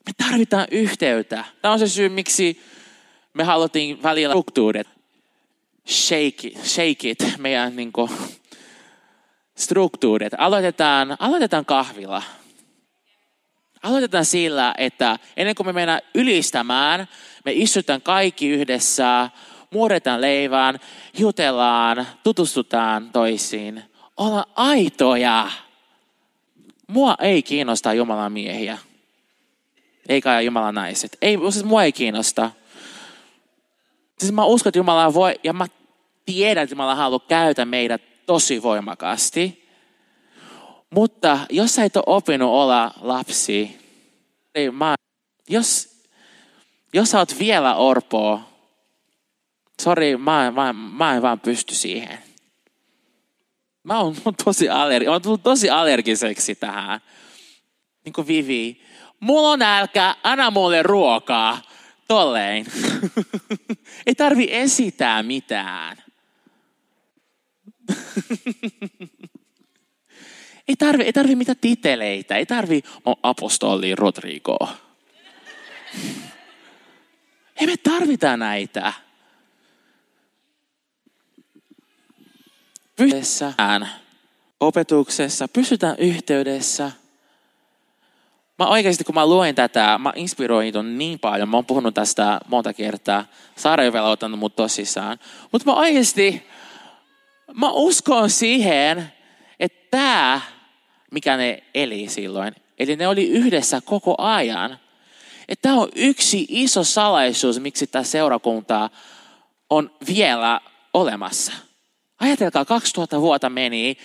Me 0.06 0.28
tarvitaan 0.28 0.68
yhteyttä. 0.72 1.46
Tämä 1.62 1.72
on 1.72 1.80
se 1.80 1.88
syy, 1.88 2.10
miksi 2.10 2.62
me 3.34 3.44
haluttiin 3.44 4.04
välillä 4.04 4.34
struktuurit. 4.34 4.88
Shake 5.90 6.52
shake 6.64 7.10
it 7.10 7.24
meidän 7.38 7.76
niin 7.76 7.92
kuin, 7.92 8.10
struktuurit. 9.56 10.34
Aloitetaan, 10.38 11.18
aloitetaan 11.20 11.66
kahvilla. 11.66 12.24
Aloitetaan 13.84 14.26
sillä, 14.26 14.76
että 14.78 15.20
ennen 15.38 15.56
kuin 15.56 15.68
me 15.68 15.74
mennään 15.74 16.02
ylistämään, 16.16 17.08
me 17.46 17.52
istutaan 17.54 18.02
kaikki 18.02 18.50
yhdessä, 18.50 19.30
muoretaan 19.72 20.22
leivään, 20.22 20.80
jutellaan, 21.18 22.08
tutustutaan 22.24 23.10
toisiin. 23.10 23.84
Olla 24.18 24.48
aitoja. 24.56 25.52
Mua 26.88 27.16
ei 27.20 27.44
kiinnosta 27.44 27.94
Jumalan 27.94 28.32
miehiä. 28.32 28.78
Eikä 30.10 30.42
Jumalan 30.42 30.76
naiset. 30.76 31.18
Ei, 31.22 31.38
siis 31.50 31.66
mua 31.66 31.84
ei 31.84 31.92
kiinnosta. 31.92 32.52
Siis 34.22 34.32
mä 34.32 34.46
uskon, 34.46 34.70
että 34.70 34.80
Jumala 34.80 35.14
voi, 35.14 35.40
ja 35.44 35.54
mä 35.54 35.68
tiedän, 36.26 36.64
että 36.64 36.74
Jumala 36.74 36.96
haluaa 36.96 37.26
käytä 37.28 37.66
meidät 37.66 38.02
tosi 38.26 38.64
voimakkaasti. 38.64 39.70
Mutta 40.90 41.40
jos 41.50 41.76
sä 41.76 41.84
et 41.84 41.98
ole 41.98 42.04
oppinut 42.08 42.50
olla 42.50 42.92
lapsi, 43.02 43.80
niin 44.56 44.76
mä, 44.76 44.96
jos, 45.50 45.90
jos 46.94 47.12
sä 47.12 47.20
oot 47.20 47.40
vielä 47.40 47.76
orpoa, 47.76 48.50
Sori, 49.82 50.18
mä, 50.18 50.52
mä, 50.52 50.74
mä 50.74 51.16
en 51.16 51.22
vaan 51.22 51.40
pysty 51.40 51.76
siihen. 51.76 52.20
Mä 53.84 54.00
oon 54.00 54.16
tosi, 54.46 54.70
allergi, 54.70 55.06
mä 55.06 55.12
oon 55.12 55.22
tullut 55.22 55.44
tosi 55.44 55.70
allergiseksi 55.70 56.56
tähän. 56.56 57.00
Niin 58.06 58.14
kuin 58.14 58.28
Vivi. 58.28 58.82
Mulla 59.20 59.50
on 59.50 59.60
nälkä, 59.60 60.16
anna 60.24 60.52
mulle 60.52 60.84
ruokaa. 60.84 61.62
Tolleen. 62.08 62.66
ei 64.06 64.16
tarvi 64.16 64.48
esitää 64.52 65.24
mitään. 65.24 65.98
ei 70.68 70.76
tarvi, 70.80 71.04
ei 71.04 71.14
tarvi 71.14 71.36
mitään 71.36 71.58
titeleitä. 71.62 72.36
Ei 72.36 72.46
tarvi 72.46 72.84
apostoli 73.24 73.96
Rodrigo. 73.96 74.58
ei 77.60 77.68
me 77.68 77.78
tarvita 77.78 78.38
näitä. 78.38 78.94
pysytään 82.96 83.90
opetuksessa, 84.60 85.48
pysytään 85.48 85.96
yhteydessä. 86.00 86.92
Mä 88.62 88.68
oikeasti, 88.68 89.04
kun 89.04 89.16
mä 89.16 89.26
luen 89.26 89.56
tätä, 89.56 89.98
mä 89.98 90.14
inspiroidun 90.16 90.98
niin 90.98 91.20
paljon. 91.20 91.50
Mä 91.50 91.58
oon 91.58 91.66
puhunut 91.66 91.94
tästä 91.94 92.40
monta 92.48 92.74
kertaa. 92.74 93.26
Saara 93.56 93.84
ei 93.84 93.94
vielä 93.94 94.10
ottanut 94.10 94.40
mut 94.40 94.56
tosissaan. 94.56 95.20
Mutta 95.52 95.72
mä 95.72 95.78
oikeasti, 95.78 96.48
mä 97.54 97.72
uskon 97.72 98.30
siihen, 98.30 99.12
että 99.60 99.88
tämä, 99.92 100.42
mikä 101.12 101.38
ne 101.38 101.64
eli 101.74 102.08
silloin, 102.10 102.56
eli 102.80 102.96
ne 102.96 103.08
oli 103.08 103.28
yhdessä 103.28 103.82
koko 103.82 104.16
ajan, 104.18 104.80
että 105.50 105.62
tämä 105.62 105.76
on 105.76 105.90
yksi 105.96 106.46
iso 106.50 106.84
salaisuus, 106.84 107.60
miksi 107.60 107.88
tämä 107.88 108.04
seurakunta 108.04 108.90
on 109.70 109.92
vielä 110.08 110.62
olemassa. 110.94 111.52
Ajatelkaa, 112.20 112.66
2000 112.66 113.22
vuotta 113.22 113.50
meni 113.50 113.98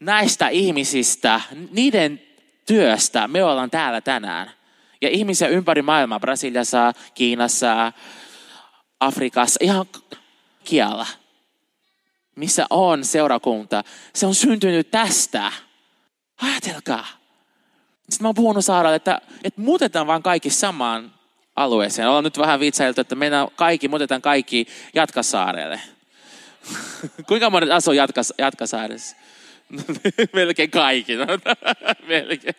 näistä 0.00 0.48
ihmisistä, 0.48 1.40
niiden 1.70 2.31
työstä 2.66 3.28
me 3.28 3.44
ollaan 3.44 3.70
täällä 3.70 4.00
tänään. 4.00 4.50
Ja 5.00 5.08
ihmisiä 5.08 5.48
ympäri 5.48 5.82
maailmaa, 5.82 6.20
Brasiliassa, 6.20 6.92
Kiinassa, 7.14 7.92
Afrikassa, 9.00 9.58
ihan 9.62 9.86
kiellä, 10.64 11.06
missä 12.36 12.66
on 12.70 13.04
seurakunta. 13.04 13.84
Se 14.14 14.26
on 14.26 14.34
syntynyt 14.34 14.90
tästä. 14.90 15.52
Ajatelkaa. 16.42 17.06
Sitten 18.10 18.24
mä 18.24 18.28
oon 18.28 18.34
puhunut 18.34 18.64
Saaralle, 18.64 18.96
että, 18.96 19.20
että 19.44 19.60
muutetaan 19.60 20.06
vaan 20.06 20.22
kaikki 20.22 20.50
samaan 20.50 21.12
alueeseen. 21.56 22.08
Ollaan 22.08 22.24
nyt 22.24 22.38
vähän 22.38 22.60
vitsailtu, 22.60 23.00
että 23.00 23.14
mennään 23.14 23.48
kaikki, 23.56 23.88
muutetaan 23.88 24.22
kaikki 24.22 24.66
Jatkasaarelle. 24.94 25.80
Kuinka 27.28 27.50
monet 27.50 27.70
asuu 27.70 27.92
Jatkas, 27.92 28.32
Jatkasaaressa? 28.38 29.16
Melkein 30.32 30.70
kaikki. 30.70 31.12
Melkein. 32.08 32.54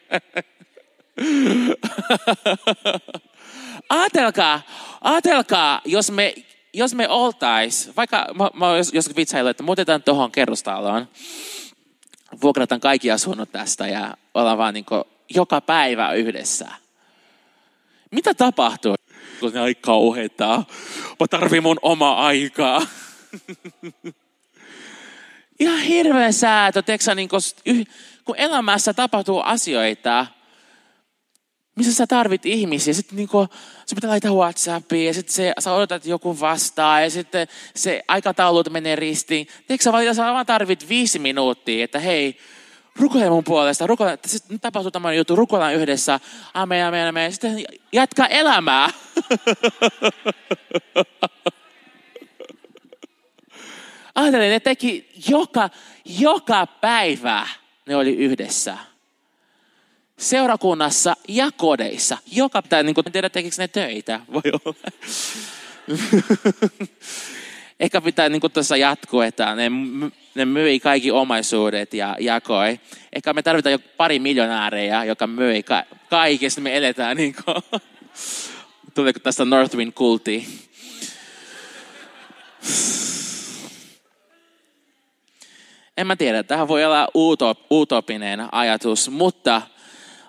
Aatelkaa, 3.90 4.62
aatelkaa, 5.02 5.82
jos 5.86 6.12
me, 6.12 6.36
jos 6.74 6.96
me 6.96 7.10
oltais, 7.10 7.92
vaikka 7.98 8.28
mä, 8.34 8.50
mä 8.54 8.78
jos, 8.78 8.94
jos 8.94 9.10
että 9.50 9.64
muutetaan 9.64 10.04
tuohon 10.04 10.32
kerrostaloon, 10.32 11.08
vuokrataan 12.42 12.82
kaikki 12.82 13.12
asunnot 13.12 13.52
tästä 13.52 13.88
ja 13.88 14.18
ollaan 14.34 14.58
vaan 14.58 14.74
niin 14.74 14.86
joka 15.30 15.62
päivä 15.62 16.14
yhdessä. 16.14 16.68
Mitä 18.12 18.34
tapahtuu? 18.34 18.96
Kun 19.40 19.58
ai 19.58 19.76
kauheeta. 19.76 20.64
Mä 21.20 21.28
tarvin 21.30 21.64
mun 21.64 21.80
oma 21.82 22.14
aikaa. 22.14 22.82
Ihan 25.60 25.80
hirveä 25.80 26.32
säätö, 26.32 26.82
teksä, 26.82 27.16
niin 27.16 27.30
kun, 27.30 27.40
kun 28.26 28.36
elämässä 28.38 28.94
tapahtuu 28.94 29.40
asioita, 29.40 30.26
missä 31.76 31.94
sä 31.94 32.08
tarvit 32.08 32.46
ihmisiä. 32.46 32.94
Sitten 32.94 33.16
niin 33.16 33.28
kun, 33.28 33.48
se 33.86 33.96
pitää 33.96 34.10
laittaa 34.10 34.32
Whatsappia 34.32 35.08
ja 35.08 35.14
sitten 35.14 35.34
se, 35.34 35.54
sä 35.60 35.74
odotat, 35.74 35.96
että 35.96 36.10
joku 36.10 36.40
vastaa 36.40 37.02
ja 37.02 37.10
sitten 37.10 37.48
se 37.76 38.04
aikataulut 38.08 38.70
menee 38.70 38.96
ristiin. 38.96 39.48
Tiedätkö 39.68 39.84
sä, 39.84 40.14
sä 40.14 40.34
vaan 40.34 40.46
tarvit 40.46 40.90
viisi 40.90 41.20
minuuttia, 41.20 41.84
että 41.84 42.00
hei, 42.00 42.38
rukoile 42.96 43.30
mun 43.30 43.44
puolesta, 43.44 43.88
rukoile, 43.88 44.20
sitten 44.26 44.60
tapahtuu 44.60 44.92
tämmöinen 44.92 45.18
juttu, 45.18 45.36
rukoillaan 45.36 45.76
yhdessä, 45.76 46.20
amen, 46.54 46.86
amen, 46.86 47.08
amen, 47.08 47.32
sitten 47.32 47.64
jatka 47.92 48.28
elämää. 48.28 48.90
Ajattelin, 54.16 54.50
ne 54.50 54.60
teki 54.60 55.10
joka, 55.30 55.70
joka 56.06 56.68
päivä, 56.68 57.48
ne 57.86 57.96
oli 57.96 58.16
yhdessä. 58.16 58.78
Seurakunnassa 60.18 61.16
ja 61.28 61.52
kodeissa. 61.58 62.18
Joka 62.32 62.62
päivä, 62.62 62.84
niin 62.84 62.96
kuin 62.96 63.08
en 63.08 63.12
tiedä, 63.12 63.30
tekikö 63.30 63.56
ne 63.60 63.68
töitä. 63.68 64.20
Voi 64.34 64.42
olla. 64.66 64.92
Ehkä 67.80 68.02
pitää 68.02 68.30
niin 68.30 68.42
tuossa 68.54 68.78
jatkua, 68.78 69.26
että 69.26 69.56
ne, 69.56 69.72
ne 70.36 70.46
myi 70.46 70.80
kaikki 70.80 71.12
omaisuudet 71.12 71.94
ja 71.94 72.16
jakoi. 72.20 72.80
Ehkä 73.14 73.34
me 73.34 73.44
tarvitaan 73.44 73.72
jo 73.72 73.80
pari 73.98 74.20
miljonääreja, 74.20 75.06
joka 75.06 75.28
myi 75.28 75.64
ka- 75.64 75.86
kaikesta. 76.10 76.62
Me 76.62 76.78
eletään 76.78 77.18
niin 77.18 77.36
kuin, 77.46 77.82
tuleeko 78.96 79.20
tästä 79.20 79.46
Northwind 79.46 79.92
kulti. 79.92 80.48
En 85.98 86.08
mä 86.08 86.16
tiedä, 86.16 86.44
tähän 86.44 86.68
voi 86.68 86.86
olla 86.86 87.08
utop, 87.16 87.60
utopinen 87.72 88.54
ajatus, 88.54 89.10
mutta 89.10 89.62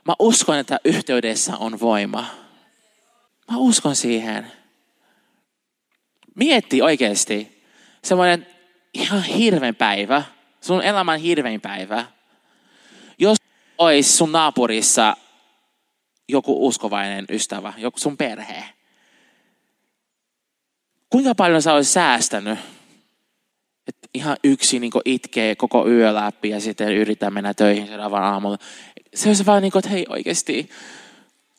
mä 0.04 0.14
uskon, 0.18 0.58
että 0.58 0.80
yhteydessä 0.84 1.56
on 1.56 1.80
voima. 1.80 2.26
Mä 3.50 3.56
uskon 3.56 3.96
siihen. 3.96 4.52
Mietti 6.34 6.82
oikeasti 6.82 7.64
semmoinen 8.04 8.46
ihan 8.94 9.22
hirveän 9.22 9.74
päivä, 9.74 10.22
sun 10.60 10.82
elämän 10.82 11.20
hirveän 11.20 11.60
päivä, 11.60 12.06
jos 13.18 13.38
olisi 13.78 14.16
sun 14.16 14.32
naapurissa 14.32 15.16
joku 16.28 16.66
uskovainen 16.66 17.24
ystävä, 17.28 17.72
joku 17.76 17.98
sun 17.98 18.16
perhe. 18.16 18.64
Kuinka 21.10 21.34
paljon 21.34 21.62
sä 21.62 21.72
olisit 21.72 21.92
säästänyt? 21.92 22.58
Ihan 24.14 24.36
yksi 24.44 24.78
niin 24.78 24.92
itkee 25.04 25.56
koko 25.56 25.88
yö 25.88 26.14
läpi 26.14 26.48
ja 26.48 26.60
sitten 26.60 26.94
yrittää 26.96 27.30
mennä 27.30 27.54
töihin 27.54 27.86
seuraavan 27.86 28.22
aamulla. 28.22 28.58
Se 29.14 29.28
olisi 29.28 29.46
vaan 29.46 29.62
niin 29.62 29.72
kuin, 29.72 29.80
että 29.80 29.90
hei 29.90 30.06
oikeasti, 30.08 30.70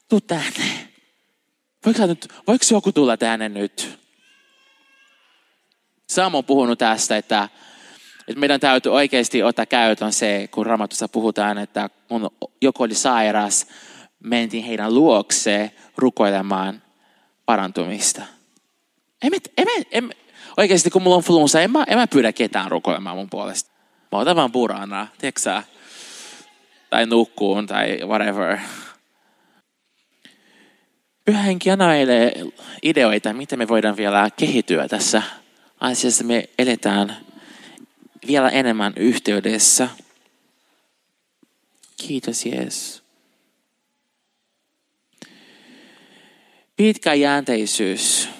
tuu 0.10 0.22
tänne. 0.22 0.90
Voiko, 1.86 2.06
nyt, 2.06 2.28
voiko 2.48 2.66
joku 2.72 2.92
tulla 2.92 3.18
tänne 3.18 3.50
nyt? 3.50 4.00
Saamo 6.10 6.38
on 6.38 6.46
puhunut 6.46 6.80
tästä, 6.80 7.18
että, 7.18 7.50
että 8.28 8.40
meidän 8.40 8.60
täytyy 8.60 8.94
oikeasti 8.94 9.44
ottaa 9.44 9.66
käytön 9.66 10.14
se, 10.14 10.50
kun 10.52 10.66
Ramatussa 10.66 11.08
puhutaan, 11.08 11.58
että 11.58 11.90
kun 12.08 12.30
joku 12.62 12.84
oli 12.84 12.96
sairas, 12.96 13.68
mentiin 14.24 14.64
heidän 14.64 14.94
luokse 14.94 15.72
rukoilemaan 15.98 16.82
parantumista. 17.46 18.22
Emme, 19.24 19.38
emme, 19.58 19.72
emme, 19.92 20.14
oikeasti 20.58 20.90
kun 20.90 21.02
mulla 21.02 21.16
on 21.16 21.24
flunsa, 21.24 21.62
en 21.62 21.72
mä, 21.72 21.84
en 21.88 21.98
mä 21.98 22.08
pyydä 22.08 22.34
ketään 22.34 22.72
rukoilemaan 22.72 23.18
mun 23.18 23.30
puolesta. 23.30 23.72
Mä 24.12 24.20
otan 24.20 24.36
vaan 24.36 24.52
purana, 24.52 25.08
tiedätkö 25.18 25.62
Tai 26.90 27.06
nukkuun 27.06 27.68
tai 27.68 28.00
whatever. 28.04 28.58
Pyhä 31.26 31.42
henki 31.42 31.72
anna 31.72 31.88
meille 31.88 32.34
ideoita, 32.84 33.34
miten 33.34 33.60
me 33.60 33.68
voidaan 33.68 33.98
vielä 33.98 34.30
kehittyä 34.38 34.88
tässä 34.88 35.24
asiassa 35.80 36.24
me 36.24 36.50
eletään 36.60 37.18
vielä 38.28 38.50
enemmän 38.50 38.94
yhteydessä. 38.96 39.90
Kiitos 41.98 42.46
Jeesus. 42.46 43.04
Pitkäjänteisyys. 46.76 48.35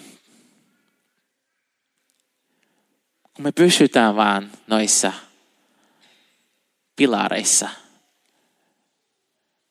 Kun 3.36 3.44
me 3.44 3.52
pysytään 3.52 4.16
vaan 4.16 4.52
noissa 4.68 5.14
pilareissa. 6.96 7.70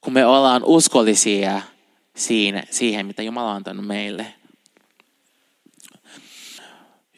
Kun 0.00 0.12
me 0.12 0.26
ollaan 0.26 0.64
uskollisia 0.64 1.62
siinä, 2.16 2.62
siihen, 2.70 3.06
mitä 3.06 3.22
Jumala 3.22 3.50
on 3.50 3.56
antanut 3.56 3.86
meille. 3.86 4.34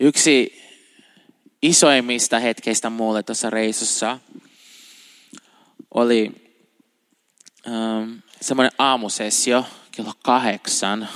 Yksi 0.01 0.63
isoimmista 1.63 2.39
hetkeistä 2.39 2.91
mulle 2.91 3.23
tuossa 3.23 3.51
reissussa 3.51 4.19
oli 5.95 6.33
ähm, 7.69 8.13
semmoinen 8.41 8.73
aamusessio 8.79 9.65
kello 9.93 10.13
kahdeksan. 10.23 11.09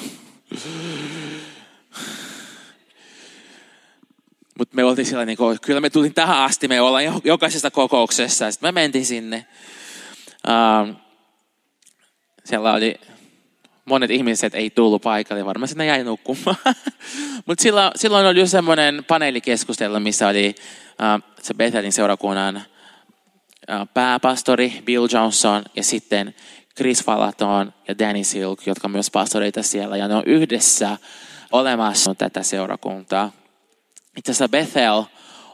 Mutta 4.60 4.76
me 4.76 4.84
oltiin 4.84 5.06
siellä, 5.06 5.26
niin 5.26 5.38
kuin, 5.38 5.58
kyllä 5.62 5.80
me 5.80 5.90
tulin 5.90 6.14
tähän 6.14 6.38
asti, 6.38 6.68
me 6.68 6.80
ollaan 6.80 7.04
jokaisessa 7.24 7.70
kokouksessa. 7.70 8.50
Sitten 8.50 8.68
me 8.68 8.72
mentiin 8.72 9.06
sinne. 9.06 9.46
Ähm, 10.48 10.90
siellä 12.44 12.72
oli 12.72 12.94
monet 13.84 14.10
ihmiset 14.10 14.54
ei 14.54 14.70
tullut 14.70 15.02
paikalle, 15.02 15.44
varmasti 15.44 15.78
ne 15.78 15.86
jäi 15.86 16.04
nukkumaan. 16.04 16.56
Mutta 17.46 17.62
silloin, 17.62 17.90
silloin 17.96 18.26
oli 18.26 18.46
semmoinen 18.46 19.04
paneelikeskustelu, 19.04 20.00
missä 20.00 20.28
oli 20.28 20.54
uh, 20.90 21.32
se 21.42 21.54
Bethelin 21.54 21.92
seurakunnan 21.92 22.56
uh, 22.56 23.88
pääpastori 23.94 24.82
Bill 24.84 25.08
Johnson 25.12 25.62
ja 25.76 25.84
sitten 25.84 26.34
Chris 26.76 27.04
Falaton 27.04 27.72
ja 27.88 27.98
Danny 27.98 28.24
Silk, 28.24 28.66
jotka 28.66 28.88
myös 28.88 29.10
pastoreita 29.10 29.62
siellä. 29.62 29.96
Ja 29.96 30.08
ne 30.08 30.14
on 30.14 30.24
yhdessä 30.26 30.98
olemassa 31.52 32.14
tätä 32.14 32.42
seurakuntaa. 32.42 33.40
Itse 34.16 34.32
asiassa 34.32 34.48
Bethel 34.48 35.02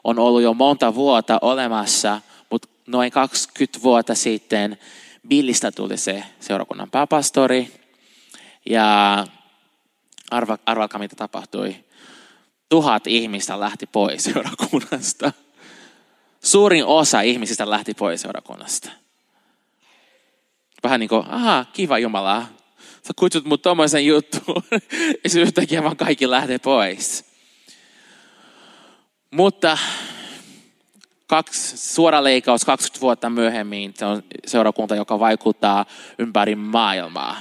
on 0.04 0.18
ollut 0.18 0.42
jo 0.42 0.54
monta 0.54 0.94
vuotta 0.94 1.38
olemassa, 1.42 2.20
mutta 2.50 2.68
noin 2.86 3.10
20 3.10 3.82
vuotta 3.82 4.14
sitten 4.14 4.78
Billistä 5.28 5.72
tuli 5.72 5.96
se 5.96 6.24
seurakunnan 6.40 6.90
pääpastori. 6.90 7.72
Ja 8.66 9.26
arva, 10.30 10.58
arvakaa, 10.66 10.98
mitä 10.98 11.16
tapahtui. 11.16 11.76
Tuhat 12.68 13.06
ihmistä 13.06 13.60
lähti 13.60 13.86
pois 13.86 14.24
seurakunnasta. 14.24 15.32
Suurin 16.44 16.84
osa 16.84 17.20
ihmisistä 17.20 17.70
lähti 17.70 17.94
pois 17.94 18.20
seurakunnasta. 18.20 18.90
Vähän 20.82 21.00
niin 21.00 21.08
kuin, 21.08 21.26
aha, 21.28 21.64
kiva 21.72 21.98
Jumala. 21.98 22.46
Sä 22.78 23.12
kutsut 23.16 23.44
mut 23.44 23.62
tuommoisen 23.62 24.06
juttuun. 24.06 24.62
ja 25.24 25.40
yhtäkkiä 25.40 25.82
vaan 25.82 25.96
kaikki 25.96 26.30
lähtee 26.30 26.58
pois. 26.58 27.35
Mutta 29.30 29.78
kaksi, 31.26 31.76
suora 31.76 32.24
leikaus 32.24 32.64
20 32.64 33.00
vuotta 33.00 33.30
myöhemmin, 33.30 33.94
se 33.96 34.06
on 34.06 34.22
seurakunta, 34.46 34.96
joka 34.96 35.18
vaikuttaa 35.18 35.86
ympäri 36.18 36.54
maailmaa. 36.54 37.36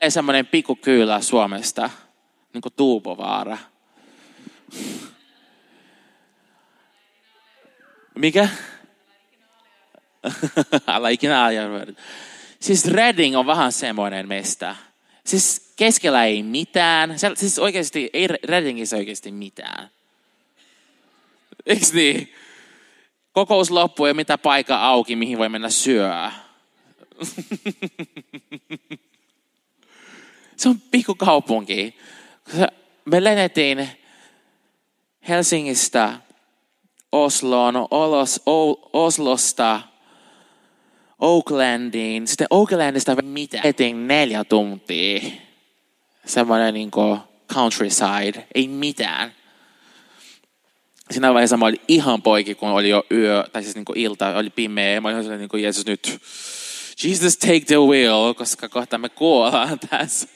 Ei 0.00 0.10
semmoinen 0.10 0.46
pikkukyylä 0.46 1.20
Suomesta, 1.20 1.90
niin 2.54 2.62
kuin 2.62 2.72
Tuupovaara. 2.76 3.58
Mikä? 8.14 8.48
Älä 10.86 11.08
ikinä. 11.08 11.48
Siis 12.60 12.86
Reading 12.86 13.36
on 13.36 13.46
vähän 13.46 13.72
semmoinen 13.72 14.28
mesta. 14.28 14.76
Siis 15.24 15.69
keskellä 15.80 16.24
ei 16.24 16.42
mitään. 16.42 17.18
Siis 17.34 17.58
oikeasti, 17.58 18.10
ei 18.12 18.28
Readingissä 18.28 18.96
oikeasti 18.96 19.32
mitään. 19.32 19.90
Eikö 21.66 21.86
niin? 21.92 22.32
Kokous 23.32 23.70
loppuu 23.70 24.06
ja 24.06 24.14
mitä 24.14 24.38
paikka 24.38 24.76
auki, 24.76 25.16
mihin 25.16 25.38
voi 25.38 25.48
mennä 25.48 25.70
syöä. 25.70 26.32
Se 30.56 30.68
on 30.68 30.80
pikkukaupunki. 30.90 31.96
Me 33.04 33.24
lennettiin 33.24 33.88
Helsingistä 35.28 36.18
Osloon, 37.12 37.76
Olos, 37.90 38.40
Oslosta 38.92 39.80
Oaklandiin. 41.18 42.26
Sitten 42.28 42.46
Oaklandista 42.50 43.22
mitä? 43.22 43.60
Etin 43.64 44.08
neljä 44.08 44.44
tuntia. 44.44 45.49
Semmoinen 46.30 46.74
niin 46.74 46.90
countryside. 47.54 48.46
Ei 48.54 48.68
mitään. 48.68 49.32
Siinä 51.10 51.34
vaiheessa 51.34 51.56
mä 51.56 51.66
olin 51.66 51.80
ihan 51.88 52.22
poiki, 52.22 52.54
kun 52.54 52.68
oli 52.68 52.88
jo 52.88 53.06
yö, 53.10 53.44
tai 53.52 53.62
siis 53.62 53.74
niin 53.74 53.84
ilta, 53.94 54.36
oli 54.36 54.50
pimeä. 54.50 55.00
Mä 55.00 55.08
olin 55.08 55.18
sellainen, 55.18 55.40
niin 55.40 55.48
kuin, 55.48 55.62
Jeesus 55.62 55.86
nyt, 55.86 56.20
Jesus 57.04 57.36
take 57.36 57.60
the 57.60 57.76
wheel, 57.76 58.34
koska 58.34 58.68
kohta 58.68 58.98
me 58.98 59.08
kuollaan 59.08 59.78
tässä. 59.90 60.28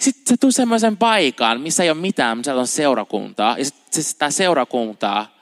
Sitten 0.00 0.22
se 0.26 0.36
tuli 0.36 0.52
semmoisen 0.52 0.96
paikan, 0.96 1.60
missä 1.60 1.82
ei 1.82 1.90
ole 1.90 1.98
mitään, 1.98 2.38
missä 2.38 2.54
on 2.54 2.66
seurakuntaa. 2.66 3.58
Ja 3.58 3.64
sitten 3.64 4.02
sitä 4.02 4.30
seurakuntaa 4.30 5.34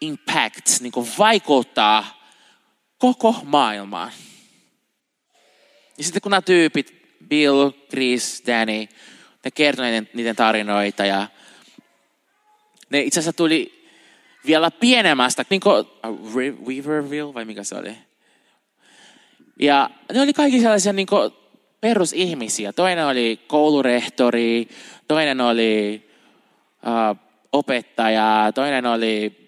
impact, 0.00 0.80
niin 0.80 0.92
kuin 0.92 1.08
vaikuttaa 1.18 2.22
koko 2.98 3.36
maailmaan. 3.42 4.10
Ja 5.98 6.04
sitten 6.04 6.22
kun 6.22 6.30
nämä 6.30 6.42
tyypit, 6.42 7.04
Bill, 7.28 7.70
Chris, 7.70 8.42
Danny, 8.46 8.86
ne 9.44 9.50
kertoi 9.54 9.86
niiden, 10.14 10.36
tarinoita 10.36 11.04
ja 11.04 11.26
ne 12.90 13.00
itse 13.00 13.20
asiassa 13.20 13.36
tuli 13.36 13.88
vielä 14.46 14.70
pienemmästä, 14.70 15.44
niin 15.50 15.60
kuin 15.60 15.84
Weaverville 16.66 17.34
vai 17.34 17.44
mikä 17.44 17.64
se 17.64 17.74
oli. 17.74 17.94
Ja 19.58 19.90
ne 20.12 20.20
oli 20.20 20.32
kaikki 20.32 20.60
sellaisia 20.60 20.92
niin 20.92 21.06
kuin 21.06 21.30
perusihmisiä. 21.80 22.72
Toinen 22.72 23.06
oli 23.06 23.40
koulurehtori, 23.46 24.68
toinen 25.08 25.40
oli 25.40 26.08
uh, 26.86 27.18
opettaja, 27.52 28.52
toinen 28.54 28.86
oli 28.86 29.44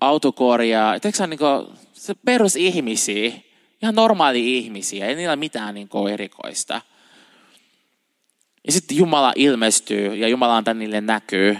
autokorjaa. 0.00 1.00
Tiedätkö 1.00 1.22
on 1.22 1.30
niin 1.30 1.38
kuin, 1.38 1.66
se 1.92 2.14
perusihmisiä, 2.14 3.32
ihan 3.82 3.94
normaali 3.94 4.58
ihmisiä, 4.58 5.06
ei 5.06 5.14
niillä 5.14 5.36
mitään 5.36 5.74
niin 5.74 5.88
kuin 5.88 6.12
erikoista. 6.12 6.80
Ja 8.66 8.72
sitten 8.72 8.96
Jumala 8.96 9.32
ilmestyy 9.36 10.14
ja 10.14 10.28
Jumala 10.28 10.56
antaa 10.56 10.74
niille 10.74 11.00
näkyy. 11.00 11.58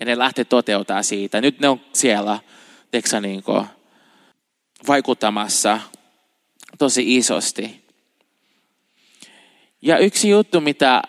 Ja 0.00 0.06
ne 0.06 0.18
lähtee 0.18 0.44
toteuttaa 0.44 1.02
siitä. 1.02 1.40
Nyt 1.40 1.60
ne 1.60 1.68
on 1.68 1.80
siellä, 1.92 2.38
tiedätkö, 2.90 3.20
niin 3.20 3.42
kuin, 3.42 3.64
vaikuttamassa 4.88 5.80
tosi 6.78 7.16
isosti. 7.16 7.84
Ja 9.82 9.98
yksi 9.98 10.28
juttu, 10.28 10.60
mitä 10.60 11.02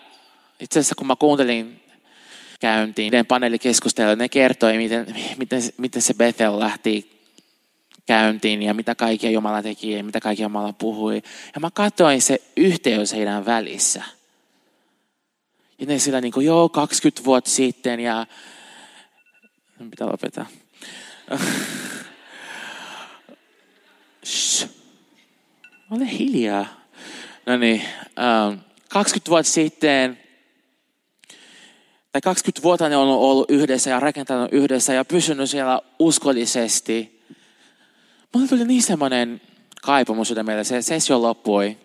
itse 0.60 0.78
asiassa 0.78 0.94
kun 0.94 1.06
mä 1.06 1.16
kuuntelin 1.16 1.82
käyntiin, 2.60 3.12
ne 3.12 3.24
paneelikeskustelua, 3.24 4.16
ne 4.16 4.28
kertoi, 4.28 4.76
miten, 4.76 5.14
miten, 5.36 5.62
miten 5.76 6.02
se 6.02 6.14
Bethel 6.14 6.58
lähti 6.58 7.19
käyntiin 8.10 8.62
ja 8.62 8.74
mitä 8.74 8.94
kaikkea 8.94 9.30
Jumala 9.30 9.62
teki 9.62 9.92
ja 9.92 10.04
mitä 10.04 10.20
kaikkea 10.20 10.44
Jumala 10.44 10.72
puhui. 10.72 11.22
Ja 11.54 11.60
mä 11.60 11.70
katsoin 11.74 12.22
se 12.22 12.42
yhteys 12.56 13.12
heidän 13.12 13.46
välissä. 13.46 14.02
Ja 15.78 15.86
ne 15.86 15.98
sillä 15.98 16.20
niin 16.20 16.32
kuin, 16.32 16.46
joo, 16.46 16.68
20 16.68 17.24
vuotta 17.24 17.50
sitten 17.50 18.00
ja... 18.00 18.26
Pitää 19.90 20.06
lopettaa. 20.06 20.46
Ole 25.90 26.10
hiljaa. 26.18 26.66
No 27.46 27.56
niin, 27.56 27.82
um, 28.50 28.58
20 28.88 29.30
vuotta 29.30 29.52
sitten, 29.52 30.18
tai 32.12 32.20
20 32.20 32.62
vuotta 32.62 32.88
ne 32.88 32.96
on 32.96 33.08
ollut 33.08 33.50
yhdessä 33.50 33.90
ja 33.90 34.00
rakentanut 34.00 34.52
yhdessä 34.52 34.94
ja 34.94 35.04
pysynyt 35.04 35.50
siellä 35.50 35.80
uskollisesti. 35.98 37.19
Mulle 38.34 38.48
tuli 38.48 38.64
niin 38.64 38.82
semmoinen 38.82 39.40
kaipumus 39.82 40.28
sydämellä, 40.28 40.64
se 40.64 40.82
sessio 40.82 41.22
loppui. 41.22 41.78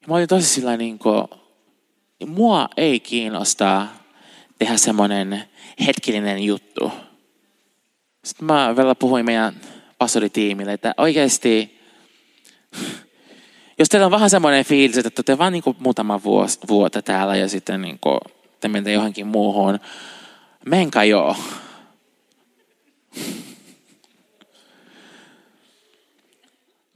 Ja 0.00 0.08
mä 0.08 0.14
olin 0.14 0.28
tosi 0.28 0.46
sillä 0.46 0.76
niin 0.76 0.98
kuin, 0.98 1.24
mua 2.26 2.68
ei 2.76 3.00
kiinnosta 3.00 3.86
tehdä 4.58 4.76
semmoinen 4.76 5.44
hetkellinen 5.86 6.42
juttu. 6.42 6.92
Sitten 8.24 8.46
mä 8.46 8.76
vielä 8.76 8.94
puhuin 8.94 9.24
meidän 9.24 9.60
pastoritiimille, 9.98 10.72
että 10.72 10.94
oikeasti 10.96 11.80
jos 13.78 13.88
teillä 13.88 14.06
on 14.06 14.12
vähän 14.12 14.30
semmoinen 14.30 14.64
fiilis, 14.64 14.98
että 14.98 15.22
te 15.22 15.38
vaan 15.38 15.52
niin 15.52 15.62
muutama 15.78 16.22
vuosi, 16.22 16.58
vuotta 16.68 17.02
täällä 17.02 17.36
ja 17.36 17.48
sitten 17.48 17.82
niin 17.82 17.98
kuin, 17.98 18.18
te 18.60 18.68
menette 18.68 18.92
johonkin 18.92 19.26
muuhun, 19.26 19.80
menkää 20.66 21.04
joo. 21.04 21.36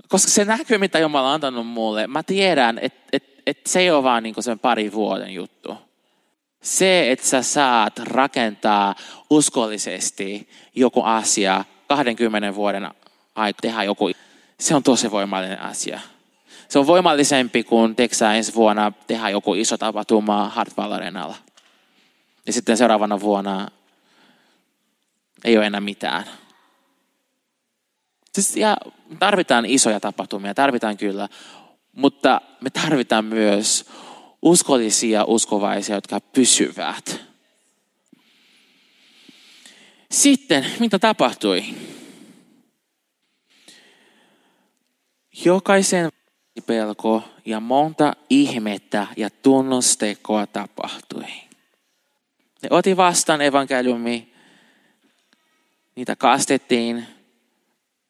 Koska 0.08 0.30
se 0.30 0.44
näkyy, 0.44 0.78
mitä 0.78 0.98
Jumala 0.98 1.28
on 1.28 1.34
antanut 1.34 1.66
mulle. 1.66 2.06
Mä 2.06 2.22
tiedän, 2.22 2.78
että 2.82 3.00
et, 3.12 3.24
et 3.46 3.60
se 3.66 3.80
ei 3.80 3.90
ole 3.90 4.02
vaan 4.02 4.22
niin 4.22 4.34
sen 4.40 4.58
pari 4.58 4.92
vuoden 4.92 5.34
juttu. 5.34 5.78
Se, 6.62 7.10
että 7.12 7.26
sä 7.26 7.42
saat 7.42 7.98
rakentaa 7.98 8.94
uskollisesti 9.30 10.48
joku 10.74 11.02
asia 11.02 11.64
20 11.88 12.54
vuoden 12.54 12.88
aikana, 13.34 13.58
tehdä 13.62 13.82
joku, 13.82 14.10
se 14.60 14.74
on 14.74 14.82
tosi 14.82 15.10
voimallinen 15.10 15.60
asia. 15.60 16.00
Se 16.68 16.78
on 16.78 16.86
voimallisempi 16.86 17.64
kuin 17.64 17.96
teksää 17.96 18.34
ensi 18.34 18.54
vuonna 18.54 18.92
tehdä 19.06 19.28
joku 19.28 19.54
iso 19.54 19.78
tapahtuma 19.78 20.48
Hartwall 20.48 20.92
Arenalla. 20.92 21.36
Ja 22.46 22.52
sitten 22.52 22.76
seuraavana 22.76 23.20
vuonna 23.20 23.68
ei 25.44 25.56
ole 25.58 25.66
enää 25.66 25.80
mitään. 25.80 26.24
Siis, 28.36 28.56
ja 28.56 28.76
tarvitaan 29.18 29.66
isoja 29.66 30.00
tapahtumia, 30.00 30.54
tarvitaan 30.54 30.96
kyllä, 30.96 31.28
mutta 31.92 32.40
me 32.60 32.70
tarvitaan 32.70 33.24
myös 33.24 33.90
uskollisia 34.42 35.24
uskovaisia, 35.24 35.94
jotka 35.94 36.20
pysyvät. 36.20 37.20
Sitten, 40.10 40.66
mitä 40.80 40.98
tapahtui? 40.98 41.64
Jokaisen 45.44 46.12
pelko 46.66 47.22
ja 47.44 47.60
monta 47.60 48.12
ihmettä 48.30 49.06
ja 49.16 49.30
tunnustekoa 49.30 50.46
tapahtui. 50.46 51.26
Ne 52.62 52.68
otti 52.70 52.96
vastaan 52.96 53.40
evankeliumi, 53.40 54.32
niitä 55.94 56.16
kastettiin, 56.16 57.15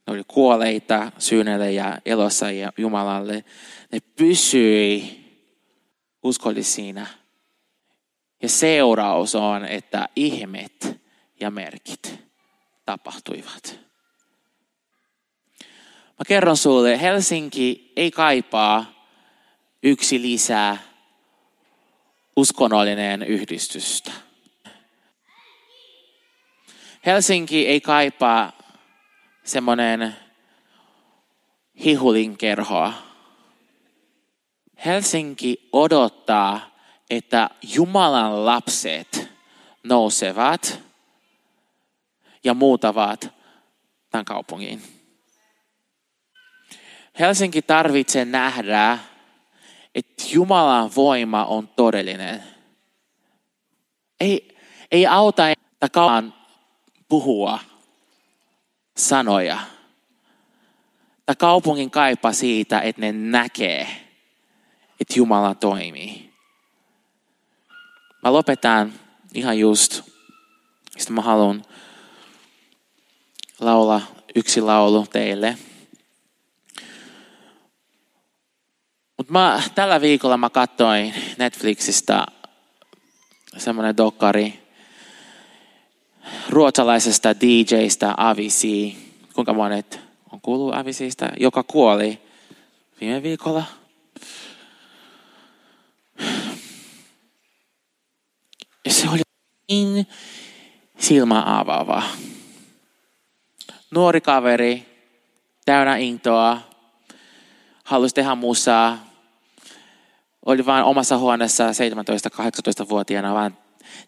ne 0.07 0.13
oli 0.13 0.23
kuoleita 0.29 1.13
syynelle 1.19 1.73
ja 1.73 1.99
elossa 2.05 2.51
ja 2.51 2.73
Jumalalle. 2.77 3.45
Ne 3.93 4.01
pysyi 4.01 5.17
uskollisina. 6.23 7.07
Ja 8.43 8.49
seuraus 8.49 9.35
on, 9.35 9.65
että 9.65 10.09
ihmet 10.17 11.01
ja 11.41 11.51
merkit 11.51 12.19
tapahtuivat. 12.87 13.81
Mä 16.19 16.25
kerron 16.29 16.57
sulle, 16.57 17.01
Helsinki 17.01 17.93
ei 17.97 18.11
kaipaa 18.11 19.07
yksi 19.83 20.23
lisää 20.23 20.79
uskonnollinen 22.37 23.23
yhdistystä. 23.23 24.13
Helsinki 27.07 27.69
ei 27.69 27.81
kaipaa 27.81 28.56
semmoinen 29.47 30.17
hihulinkerhoa. 31.85 32.93
Helsinki 34.85 35.69
odottaa, 35.73 36.61
että 37.11 37.51
Jumalan 37.63 38.47
lapset 38.47 39.29
nousevat 39.85 40.81
ja 42.45 42.55
muutavat 42.55 43.35
tämän 44.11 44.25
kaupungin. 44.25 44.83
Helsinki 47.19 47.63
tarvitsee 47.63 48.25
nähdä, 48.25 48.99
että 49.95 50.25
Jumalan 50.33 50.91
voima 50.97 51.45
on 51.45 51.69
todellinen. 51.69 52.43
Ei, 54.21 54.59
ei 54.93 55.07
auta 55.07 55.43
kauan 55.93 56.35
puhua 57.09 57.59
sanoja. 58.97 59.59
Tai 61.27 61.37
kaupungin 61.37 61.91
kaipa 61.91 62.33
siitä, 62.33 62.81
että 62.81 63.01
ne 63.01 63.13
näkee, 63.13 64.07
että 65.01 65.15
Jumala 65.17 65.55
toimii. 65.55 66.33
Mä 68.23 68.33
lopetan 68.33 68.93
ihan 69.35 69.59
just. 69.59 70.03
Sitten 70.99 71.15
mä 71.15 71.23
haluan 71.23 71.65
laulaa 73.61 74.03
yksi 74.35 74.61
laulu 74.61 75.07
teille. 75.07 75.59
Mutta 79.17 79.33
mä, 79.33 79.63
tällä 79.75 80.01
viikolla 80.01 80.37
mä 80.37 80.51
katsoin 80.51 81.15
Netflixistä 81.39 82.27
semmoinen 83.57 83.97
dokkari 83.97 84.66
ruotsalaisesta 86.51 87.41
DJstä 87.41 88.15
Avisi. 88.17 88.97
Kuinka 89.35 89.53
monet 89.53 90.01
on 90.33 90.41
kuullut 90.41 90.75
Avisista? 90.75 91.29
Joka 91.41 91.63
kuoli 91.63 92.21
viime 93.01 93.23
viikolla. 93.23 93.65
Ja 98.85 98.93
se 98.93 99.09
oli 99.09 99.23
niin 99.69 100.07
silmä 100.99 101.43
avaava. 101.61 102.03
Nuori 103.91 104.21
kaveri, 104.21 104.87
täynnä 105.67 105.97
intoa, 105.97 106.59
halusi 107.85 108.15
tehdä 108.15 108.35
musaa. 108.35 109.07
Oli 110.47 110.67
vain 110.67 110.85
omassa 110.85 111.19
huoneessa 111.19 111.71
17-18-vuotiaana, 111.71 113.35
vaan 113.35 113.59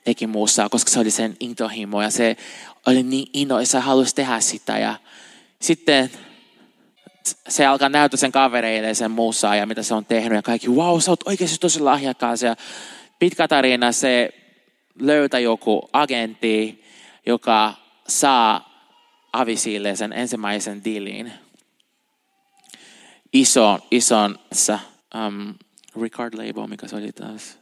teki 0.05 0.26
musaa, 0.26 0.68
koska 0.68 0.91
se 0.91 1.01
oli 1.01 1.11
sen 1.11 1.36
intohimo 1.41 2.03
ja 2.03 2.11
se 2.11 2.36
oli 2.86 3.03
niin 3.03 3.30
innoissa, 3.32 3.80
halusi 3.80 4.14
tehdä 4.14 4.41
sitä. 4.41 4.78
Ja 4.78 4.95
sitten 5.61 6.11
se 7.49 7.66
alkaa 7.66 7.89
näyttää 7.89 8.18
sen 8.18 8.32
kavereille 8.32 8.95
sen 8.95 9.11
musaa 9.11 9.57
ja 9.57 9.66
mitä 9.66 9.82
se 9.82 9.95
on 9.95 10.05
tehnyt 10.05 10.36
ja 10.36 10.43
kaikki, 10.43 10.68
wow, 10.68 11.01
sä 11.01 11.11
oot 11.11 11.28
oikeasti 11.28 11.59
tosi 11.59 11.80
lahjakas. 11.80 12.43
Ja 12.43 12.57
pitkä 13.18 13.49
tarina, 13.49 13.93
se 13.93 14.30
löytää 15.01 15.41
joku 15.41 15.89
agentti, 15.93 16.84
joka 17.26 17.74
saa 18.09 18.68
Avisille 19.32 19.97
sen 19.97 20.12
ensimmäisen 20.12 20.84
dilin. 20.84 21.32
Ison, 23.32 23.78
ison 23.91 24.39
um, 25.26 25.55
record 26.03 26.34
label, 26.34 26.66
mikä 26.66 26.89
se 26.89 26.97
oli 26.97 27.12
taas, 27.12 27.59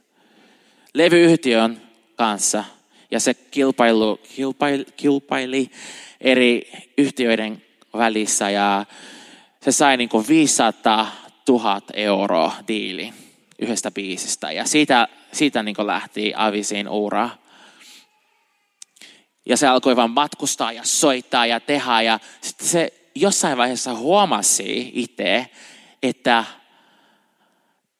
levyyhtiön 0.93 1.81
kanssa. 2.17 2.63
Ja 3.11 3.19
se 3.19 3.33
kilpailu, 3.33 4.19
kilpaili, 4.35 4.85
kilpaili 4.97 5.71
eri 6.21 6.71
yhtiöiden 6.97 7.63
välissä 7.93 8.49
ja 8.49 8.85
se 9.61 9.71
sai 9.71 9.97
niin 9.97 10.09
kuin 10.09 10.27
500 10.27 11.11
000 11.49 11.81
euroa 11.93 12.53
diili 12.67 13.13
yhdestä 13.59 13.91
biisistä. 13.91 14.51
Ja 14.51 14.65
siitä, 14.65 15.07
siitä 15.31 15.63
niin 15.63 15.75
kuin 15.75 15.87
lähti 15.87 16.33
Avisin 16.35 16.89
ura. 16.89 17.29
Ja 19.45 19.57
se 19.57 19.67
alkoi 19.67 19.95
vain 19.95 20.11
matkustaa 20.11 20.71
ja 20.71 20.83
soittaa 20.83 21.45
ja 21.45 21.59
tehdä. 21.59 22.01
Ja 22.01 22.19
sitten 22.41 22.67
se 22.67 22.93
jossain 23.15 23.57
vaiheessa 23.57 23.93
huomasi 23.95 24.91
itse, 24.93 25.47
että 26.03 26.45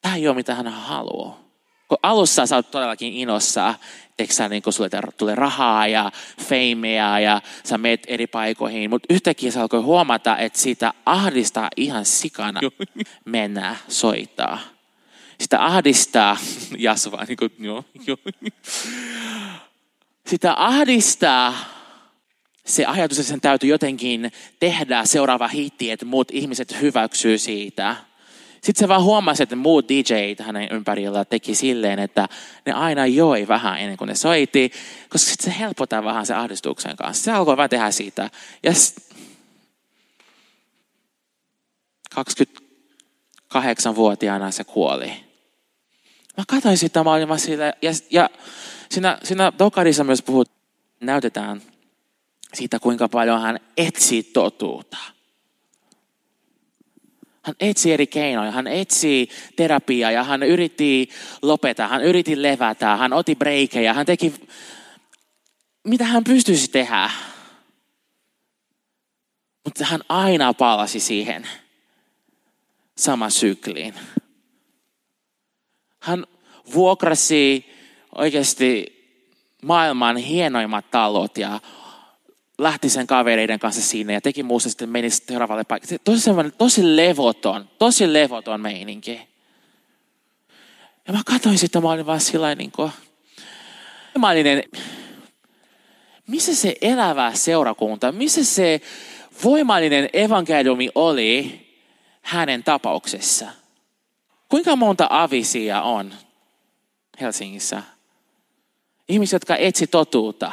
tämä 0.02 0.16
ei 0.16 0.28
ole 0.28 0.36
mitä 0.36 0.54
hän 0.54 0.68
haluaa. 0.68 1.38
Kun 1.88 1.98
alussa 2.02 2.46
sä 2.46 2.56
oot 2.56 2.70
todellakin 2.70 3.12
inossa, 3.12 3.74
sä, 4.30 4.48
niin 4.48 4.62
sulle 4.70 4.90
tulee 5.16 5.34
rahaa 5.34 5.86
ja 5.86 6.12
feimejä 6.48 7.20
ja 7.20 7.42
sä 7.64 7.78
meet 7.78 8.02
eri 8.06 8.26
paikoihin, 8.26 8.90
mutta 8.90 9.14
yhtäkkiä 9.14 9.50
sä 9.50 9.60
alkoi 9.60 9.80
huomata, 9.80 10.38
että 10.38 10.58
siitä 10.58 10.92
ahdistaa 11.06 11.68
ihan 11.76 12.04
sikana 12.04 12.60
mennä 13.24 13.76
soittaa. 13.88 14.58
Sitä 15.40 15.64
ahdistaa, 15.64 16.36
Jasva, 16.78 17.24
niin 17.28 17.36
kuin, 17.36 17.52
joo, 17.58 17.84
joo. 18.06 18.18
Sitä 20.26 20.54
ahdistaa 20.56 21.54
se 22.66 22.84
ajatus, 22.84 23.18
että 23.18 23.28
sen 23.30 23.40
täytyy 23.40 23.70
jotenkin 23.70 24.32
tehdä 24.60 25.04
seuraava 25.04 25.48
hitti, 25.48 25.90
että 25.90 26.06
muut 26.06 26.30
ihmiset 26.30 26.80
hyväksyy 26.80 27.38
siitä. 27.38 27.96
Sitten 28.62 28.84
se 28.84 28.88
vaan 28.88 29.02
huomasi, 29.02 29.42
että 29.42 29.56
muut 29.56 29.88
DJt 29.88 30.40
hänen 30.40 30.68
ympärillä 30.72 31.24
teki 31.24 31.54
silleen, 31.54 31.98
että 31.98 32.28
ne 32.66 32.72
aina 32.72 33.06
joi 33.06 33.48
vähän 33.48 33.78
ennen 33.78 33.96
kuin 33.96 34.08
ne 34.08 34.14
soiti, 34.14 34.70
koska 35.08 35.30
sitten 35.30 35.52
se 35.52 35.58
helpottaa 35.58 36.04
vähän 36.04 36.26
se 36.26 36.34
ahdistuksen 36.34 36.96
kanssa. 36.96 37.24
Se 37.24 37.32
alkoi 37.32 37.56
vaan 37.56 37.70
tehdä 37.70 37.90
siitä. 37.90 38.30
Ja 38.62 38.72
28-vuotiaana 42.14 44.50
se 44.50 44.64
kuoli. 44.64 45.12
Mä 46.36 46.44
katsoin 46.48 46.78
sitä 46.78 47.04
maailmaa 47.04 47.38
sille, 47.38 47.72
ja, 47.82 47.90
ja 48.10 48.30
siinä, 48.90 49.18
siinä 49.22 49.52
dokarissa 49.58 50.04
myös 50.04 50.22
puhut, 50.22 50.50
näytetään 51.00 51.62
siitä, 52.54 52.78
kuinka 52.78 53.08
paljon 53.08 53.42
hän 53.42 53.60
etsi 53.76 54.22
totuutta. 54.22 54.96
Hän 57.48 57.56
etsi 57.60 57.92
eri 57.92 58.06
keinoja, 58.06 58.50
hän 58.50 58.66
etsi 58.66 59.28
terapiaa 59.56 60.10
ja 60.10 60.24
hän 60.24 60.42
yritti 60.42 61.08
lopettaa, 61.42 61.88
hän 61.88 62.02
yritti 62.02 62.42
levätä, 62.42 62.96
hän 62.96 63.12
otti 63.12 63.34
breikejä, 63.34 63.94
hän 63.94 64.06
teki 64.06 64.34
mitä 65.84 66.04
hän 66.04 66.24
pystyisi 66.24 66.70
tehdä. 66.70 67.10
Mutta 69.64 69.84
hän 69.84 70.00
aina 70.08 70.54
palasi 70.54 71.00
siihen 71.00 71.48
samaan 72.96 73.30
sykliin. 73.30 73.94
Hän 76.00 76.26
vuokrasi 76.74 77.72
oikeasti 78.14 78.98
maailman 79.62 80.16
hienoimmat 80.16 80.90
talot 80.90 81.38
ja 81.38 81.60
lähti 82.58 82.88
sen 82.88 83.06
kavereiden 83.06 83.58
kanssa 83.58 83.82
sinne 83.82 84.12
ja 84.12 84.20
teki 84.20 84.42
muusta 84.42 84.68
sitten 84.68 84.88
meni 84.88 85.10
seuraavalle 85.10 85.64
paikalle. 85.64 85.98
Tosi, 86.04 86.30
tosi 86.58 86.96
levoton, 86.96 87.68
tosi 87.78 88.12
levoton 88.12 88.60
meininki. 88.60 89.20
Ja 91.06 91.12
mä 91.14 91.20
katsoin 91.26 91.58
sitä, 91.58 91.80
mä 91.80 91.90
olin 91.90 92.06
vaan 92.06 92.20
sillä 92.20 92.54
niin 92.54 92.72
kuin, 92.72 92.92
mä 94.18 94.30
olin, 94.30 94.46
missä 96.26 96.54
se 96.54 96.74
elävä 96.80 97.32
seurakunta, 97.34 98.12
missä 98.12 98.44
se 98.44 98.80
voimallinen 99.44 100.08
evankeliumi 100.12 100.90
oli 100.94 101.60
hänen 102.22 102.64
tapauksessa? 102.64 103.46
Kuinka 104.48 104.76
monta 104.76 105.06
avisia 105.10 105.82
on 105.82 106.14
Helsingissä? 107.20 107.82
Ihmiset, 109.08 109.32
jotka 109.32 109.56
etsi 109.56 109.86
totuutta. 109.86 110.52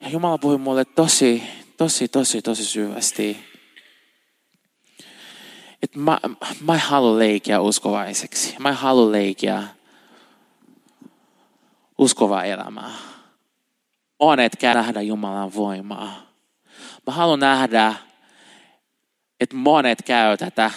Ja 0.00 0.08
Jumala 0.08 0.38
puhui 0.38 0.58
mulle 0.58 0.84
tosi, 0.84 1.42
tosi, 1.76 2.08
tosi, 2.08 2.42
tosi 2.42 2.64
syvästi. 2.64 3.44
Että 5.82 5.98
mä, 5.98 6.18
mä 6.60 6.74
en 6.74 6.80
halua 6.80 7.18
leikiä 7.18 7.60
uskovaiseksi. 7.60 8.56
Mä 8.58 8.68
en 8.68 8.74
halua 8.74 9.12
leikiä 9.12 9.62
uskovaa 11.98 12.44
elämää. 12.44 12.90
Monet 14.20 14.56
käy 14.56 14.74
nähdä 14.74 15.00
Jumalan 15.00 15.54
voimaa. 15.54 16.22
Mä 17.06 17.12
haluan 17.12 17.40
nähdä, 17.40 17.94
että 19.40 19.56
monet 19.56 20.02
käy 20.02 20.36
tätä, 20.36 20.70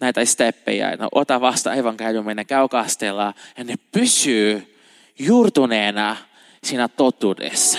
näitä 0.00 0.24
steppejä. 0.24 0.96
No, 0.96 1.08
ota 1.12 1.40
vasta 1.40 1.74
evankeliuminen, 1.74 2.46
käy 2.46 2.68
kastella 2.68 3.34
ja 3.58 3.64
ne 3.64 3.74
pysyy 3.92 4.76
juurtuneena 5.18 6.16
siinä 6.64 6.88
totuudessa. 6.88 7.78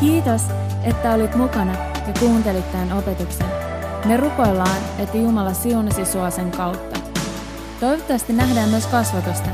Kiitos, 0.00 0.42
että 0.84 1.14
olit 1.14 1.34
mukana 1.34 1.72
ja 2.06 2.12
kuuntelit 2.20 2.72
tämän 2.72 2.92
opetuksen. 2.92 3.46
Me 4.04 4.16
rukoillaan, 4.16 4.78
että 4.98 5.16
Jumala 5.16 5.52
siunasi 5.52 6.04
sua 6.04 6.30
sen 6.30 6.50
kautta. 6.50 7.00
Toivottavasti 7.80 8.32
nähdään 8.32 8.68
myös 8.68 8.86
kasvatusten. 8.86 9.52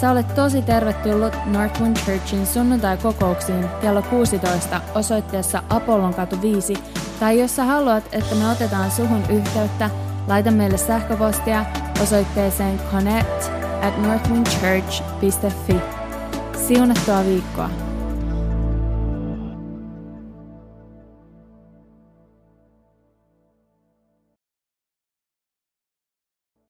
Sä 0.00 0.10
olet 0.10 0.34
tosi 0.34 0.62
tervetullut 0.62 1.32
Northwind 1.46 1.96
Churchin 1.96 2.46
sunnuntai-kokouksiin 2.46 3.68
kello 3.80 4.02
16 4.02 4.80
osoitteessa 4.94 5.62
Apollon 5.68 6.14
katu 6.14 6.42
5, 6.42 6.74
tai 7.20 7.40
jos 7.40 7.56
sä 7.56 7.64
haluat, 7.64 8.04
että 8.12 8.34
me 8.34 8.50
otetaan 8.50 8.90
suhun 8.90 9.22
yhteyttä, 9.30 9.90
laita 10.26 10.50
meille 10.50 10.78
sähköpostia 10.78 11.64
osoitteeseen 12.02 12.80
connect 12.90 13.50
at 13.82 14.02
northwindchurch.fi. 14.02 15.76
Siunattua 16.66 17.24
viikkoa! 17.24 17.91